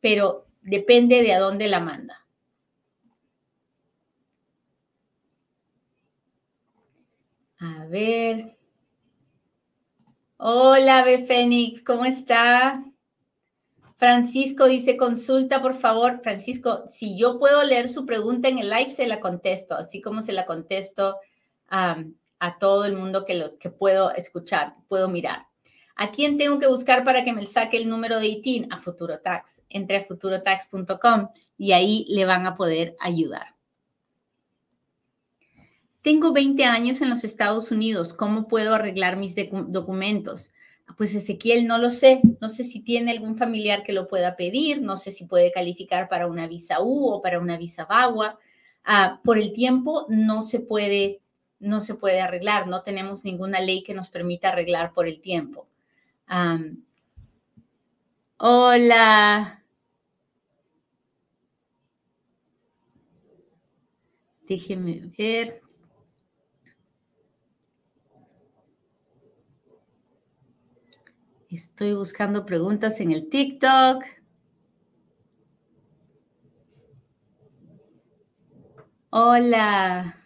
pero 0.00 0.46
depende 0.62 1.22
de 1.22 1.32
a 1.32 1.40
dónde 1.40 1.66
la 1.66 1.80
manda. 1.80 2.24
A 7.58 7.86
ver. 7.86 8.56
Hola, 10.36 11.04
B. 11.04 11.24
Fénix, 11.26 11.82
¿cómo 11.82 12.04
está? 12.04 12.84
Francisco 13.96 14.66
dice, 14.66 14.96
consulta, 14.96 15.62
por 15.62 15.74
favor. 15.74 16.20
Francisco, 16.22 16.84
si 16.88 17.16
yo 17.16 17.38
puedo 17.38 17.62
leer 17.62 17.88
su 17.88 18.04
pregunta 18.04 18.48
en 18.48 18.58
el 18.58 18.68
live, 18.68 18.90
se 18.90 19.06
la 19.06 19.20
contesto, 19.20 19.76
así 19.76 20.02
como 20.02 20.22
se 20.22 20.32
la 20.32 20.44
contesto 20.44 21.18
a 21.68 22.58
todo 22.58 22.84
el 22.84 22.96
mundo 22.96 23.24
que, 23.24 23.34
los, 23.34 23.56
que 23.56 23.70
puedo 23.70 24.10
escuchar, 24.12 24.74
puedo 24.88 25.08
mirar. 25.08 25.46
¿A 25.94 26.10
quién 26.10 26.36
tengo 26.36 26.58
que 26.58 26.66
buscar 26.66 27.04
para 27.04 27.24
que 27.24 27.32
me 27.32 27.46
saque 27.46 27.76
el 27.76 27.88
número 27.88 28.18
de 28.18 28.26
ITIN? 28.26 28.72
A 28.72 28.80
Futurotax. 28.80 29.62
Entre 29.68 29.98
a 29.98 30.04
futurotax.com 30.04 31.28
y 31.56 31.72
ahí 31.72 32.06
le 32.08 32.24
van 32.24 32.46
a 32.46 32.56
poder 32.56 32.96
ayudar. 32.98 33.53
Tengo 36.04 36.34
20 36.34 36.66
años 36.66 37.00
en 37.00 37.08
los 37.08 37.24
Estados 37.24 37.70
Unidos. 37.70 38.12
¿Cómo 38.12 38.46
puedo 38.46 38.74
arreglar 38.74 39.16
mis 39.16 39.34
documentos? 39.68 40.52
Pues 40.98 41.14
Ezequiel, 41.14 41.66
no 41.66 41.78
lo 41.78 41.88
sé. 41.88 42.20
No 42.42 42.50
sé 42.50 42.62
si 42.62 42.80
tiene 42.80 43.10
algún 43.10 43.38
familiar 43.38 43.82
que 43.82 43.94
lo 43.94 44.06
pueda 44.06 44.36
pedir. 44.36 44.82
No 44.82 44.98
sé 44.98 45.10
si 45.10 45.24
puede 45.24 45.50
calificar 45.50 46.10
para 46.10 46.26
una 46.26 46.46
visa 46.46 46.82
U 46.82 47.08
o 47.08 47.22
para 47.22 47.40
una 47.40 47.56
visa 47.56 47.86
VAWA. 47.86 48.38
Ah, 48.84 49.22
por 49.24 49.38
el 49.38 49.54
tiempo 49.54 50.04
no 50.10 50.42
se 50.42 50.60
puede, 50.60 51.22
no 51.58 51.80
se 51.80 51.94
puede 51.94 52.20
arreglar. 52.20 52.66
No 52.66 52.82
tenemos 52.82 53.24
ninguna 53.24 53.62
ley 53.62 53.82
que 53.82 53.94
nos 53.94 54.10
permita 54.10 54.50
arreglar 54.50 54.92
por 54.92 55.08
el 55.08 55.22
tiempo. 55.22 55.68
hola. 58.36 59.64
Déjeme 64.46 65.00
ver. 65.16 65.63
Estoy 71.54 71.94
buscando 71.94 72.44
preguntas 72.44 72.98
en 72.98 73.12
el 73.12 73.28
TikTok. 73.28 74.04
Hola. 79.10 80.16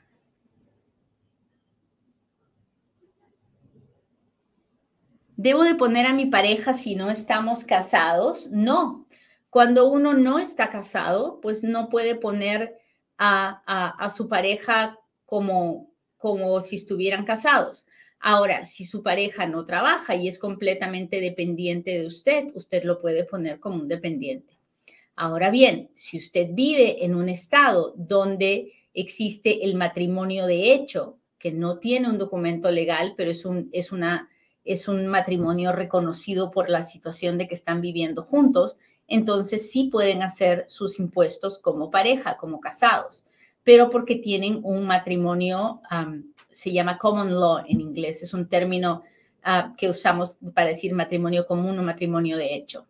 ¿Debo 5.36 5.64
de 5.64 5.74
poner 5.74 6.06
a 6.06 6.14
mi 6.14 6.24
pareja 6.24 6.72
si 6.72 6.96
no 6.96 7.10
estamos 7.10 7.66
casados? 7.66 8.48
No. 8.50 9.06
Cuando 9.50 9.90
uno 9.90 10.14
no 10.14 10.38
está 10.38 10.70
casado, 10.70 11.42
pues 11.42 11.62
no 11.62 11.90
puede 11.90 12.14
poner 12.14 12.78
a, 13.18 13.92
a 14.02 14.08
su 14.08 14.28
pareja 14.28 14.98
como, 15.26 15.90
como 16.16 16.58
si 16.62 16.76
estuvieran 16.76 17.26
casados. 17.26 17.84
Ahora, 18.20 18.64
si 18.64 18.84
su 18.84 19.02
pareja 19.02 19.46
no 19.46 19.64
trabaja 19.64 20.16
y 20.16 20.28
es 20.28 20.38
completamente 20.38 21.20
dependiente 21.20 21.98
de 21.98 22.06
usted, 22.06 22.48
usted 22.54 22.82
lo 22.84 23.00
puede 23.00 23.24
poner 23.24 23.60
como 23.60 23.76
un 23.76 23.88
dependiente. 23.88 24.58
Ahora 25.14 25.50
bien, 25.50 25.90
si 25.94 26.16
usted 26.16 26.48
vive 26.52 27.04
en 27.04 27.14
un 27.14 27.28
estado 27.28 27.94
donde 27.96 28.72
existe 28.94 29.64
el 29.64 29.76
matrimonio 29.76 30.46
de 30.46 30.72
hecho, 30.72 31.18
que 31.38 31.52
no 31.52 31.78
tiene 31.78 32.08
un 32.08 32.18
documento 32.18 32.70
legal, 32.70 33.14
pero 33.16 33.30
es 33.30 33.44
un, 33.44 33.68
es 33.72 33.92
una, 33.92 34.28
es 34.64 34.88
un 34.88 35.06
matrimonio 35.06 35.72
reconocido 35.72 36.50
por 36.50 36.68
la 36.68 36.82
situación 36.82 37.38
de 37.38 37.46
que 37.46 37.54
están 37.54 37.80
viviendo 37.80 38.22
juntos, 38.22 38.76
entonces 39.06 39.70
sí 39.70 39.88
pueden 39.90 40.22
hacer 40.22 40.66
sus 40.68 40.98
impuestos 40.98 41.58
como 41.58 41.90
pareja, 41.90 42.36
como 42.36 42.60
casados, 42.60 43.24
pero 43.62 43.90
porque 43.90 44.16
tienen 44.16 44.60
un 44.62 44.86
matrimonio 44.86 45.80
se 46.58 46.72
llama 46.72 46.98
common 46.98 47.38
law 47.38 47.62
en 47.68 47.80
inglés, 47.80 48.20
es 48.24 48.34
un 48.34 48.48
término 48.48 49.04
ah, 49.44 49.74
que 49.78 49.88
usamos 49.88 50.38
para 50.52 50.70
decir 50.70 50.92
matrimonio 50.92 51.46
común 51.46 51.78
o 51.78 51.84
matrimonio 51.84 52.36
de 52.36 52.52
hecho. 52.52 52.84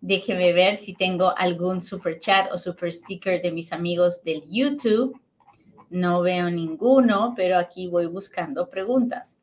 Déjeme 0.00 0.52
ver 0.52 0.74
si 0.74 0.92
tengo 0.92 1.32
algún 1.38 1.80
super 1.80 2.18
chat 2.18 2.52
o 2.52 2.58
super 2.58 2.92
sticker 2.92 3.40
de 3.40 3.52
mis 3.52 3.72
amigos 3.72 4.24
del 4.24 4.42
YouTube. 4.48 5.16
No 5.88 6.20
veo 6.22 6.50
ninguno, 6.50 7.32
pero 7.36 7.58
aquí 7.58 7.86
voy 7.86 8.06
buscando 8.06 8.68
preguntas. 8.68 9.38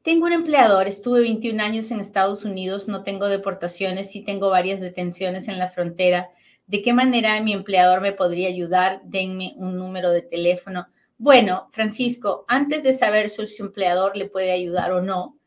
Tengo 0.00 0.24
un 0.24 0.32
empleador, 0.32 0.86
estuve 0.86 1.20
21 1.20 1.62
años 1.62 1.90
en 1.90 2.00
Estados 2.00 2.46
Unidos, 2.46 2.88
no 2.88 3.04
tengo 3.04 3.28
deportaciones, 3.28 4.10
sí 4.10 4.22
tengo 4.22 4.48
varias 4.48 4.80
detenciones 4.80 5.48
en 5.48 5.58
la 5.58 5.68
frontera 5.68 6.30
¿De 6.66 6.82
qué 6.82 6.92
manera 6.92 7.40
mi 7.42 7.52
empleador 7.52 8.00
me 8.00 8.12
podría 8.12 8.48
ayudar? 8.48 9.00
Denme 9.04 9.54
un 9.56 9.76
número 9.76 10.10
de 10.10 10.22
teléfono. 10.22 10.88
Bueno, 11.16 11.68
Francisco, 11.70 12.44
antes 12.48 12.82
de 12.82 12.92
saber 12.92 13.28
si 13.28 13.46
su 13.46 13.66
empleador 13.66 14.16
le 14.16 14.28
puede 14.28 14.50
ayudar 14.50 14.90
o 14.90 15.00
no, 15.00 15.38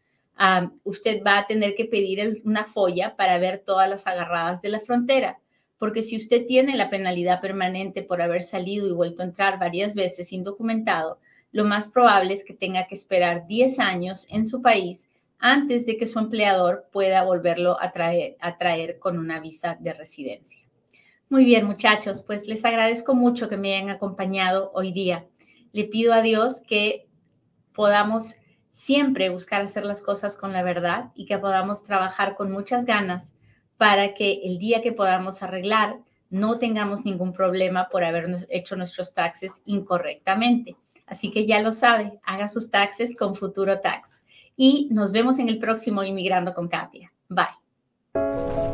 usted 0.85 1.21
va 1.21 1.39
a 1.39 1.45
tener 1.45 1.75
que 1.75 1.83
pedir 1.83 2.41
una 2.45 2.65
folla 2.67 3.17
para 3.17 3.37
ver 3.37 3.63
todas 3.65 3.89
las 3.89 4.07
agarradas 4.07 4.61
de 4.61 4.69
la 4.69 4.79
frontera. 4.79 5.39
Porque 5.77 6.03
si 6.03 6.15
usted 6.15 6.45
tiene 6.45 6.77
la 6.77 6.89
penalidad 6.89 7.41
permanente 7.41 8.01
por 8.01 8.21
haber 8.21 8.41
salido 8.41 8.87
y 8.87 8.93
vuelto 8.93 9.21
a 9.21 9.25
entrar 9.25 9.59
varias 9.59 9.95
veces 9.95 10.31
indocumentado, 10.31 11.19
lo 11.51 11.65
más 11.65 11.89
probable 11.89 12.33
es 12.33 12.45
que 12.45 12.53
tenga 12.53 12.87
que 12.87 12.95
esperar 12.95 13.45
10 13.45 13.79
años 13.79 14.25
en 14.29 14.45
su 14.45 14.61
país 14.61 15.09
antes 15.37 15.85
de 15.85 15.97
que 15.97 16.07
su 16.07 16.17
empleador 16.17 16.87
pueda 16.93 17.23
volverlo 17.23 17.77
a 17.81 17.91
traer, 17.91 18.37
a 18.39 18.57
traer 18.57 18.99
con 18.99 19.17
una 19.17 19.41
visa 19.41 19.77
de 19.81 19.93
residencia. 19.93 20.68
Muy 21.29 21.45
bien, 21.45 21.67
muchachos, 21.67 22.23
pues 22.23 22.47
les 22.47 22.65
agradezco 22.65 23.13
mucho 23.13 23.49
que 23.49 23.57
me 23.57 23.75
hayan 23.75 23.91
acompañado 23.91 24.71
hoy 24.73 24.91
día. 24.91 25.27
Le 25.71 25.85
pido 25.85 26.11
a 26.11 26.21
Dios 26.21 26.61
que 26.67 27.07
podamos 27.71 28.35
siempre 28.67 29.29
buscar 29.29 29.61
hacer 29.61 29.85
las 29.85 30.01
cosas 30.01 30.35
con 30.35 30.53
la 30.53 30.63
verdad 30.63 31.11
y 31.13 31.27
que 31.27 31.37
podamos 31.37 31.83
trabajar 31.83 32.35
con 32.35 32.51
muchas 32.51 32.85
ganas 32.85 33.35
para 33.77 34.15
que 34.15 34.41
el 34.43 34.57
día 34.57 34.81
que 34.81 34.91
podamos 34.91 35.43
arreglar 35.43 35.99
no 36.31 36.57
tengamos 36.57 37.05
ningún 37.05 37.31
problema 37.31 37.89
por 37.89 38.03
haber 38.03 38.47
hecho 38.49 38.75
nuestros 38.75 39.13
taxes 39.13 39.61
incorrectamente. 39.65 40.77
Así 41.05 41.29
que 41.29 41.45
ya 41.45 41.61
lo 41.61 41.71
sabe, 41.71 42.19
haga 42.23 42.47
sus 42.47 42.71
taxes 42.71 43.15
con 43.15 43.35
Futuro 43.35 43.81
Tax. 43.81 44.21
Y 44.55 44.89
nos 44.91 45.11
vemos 45.11 45.37
en 45.37 45.47
el 45.47 45.59
próximo 45.59 46.03
Inmigrando 46.03 46.55
con 46.55 46.67
Katia. 46.67 47.11
Bye. 47.29 48.68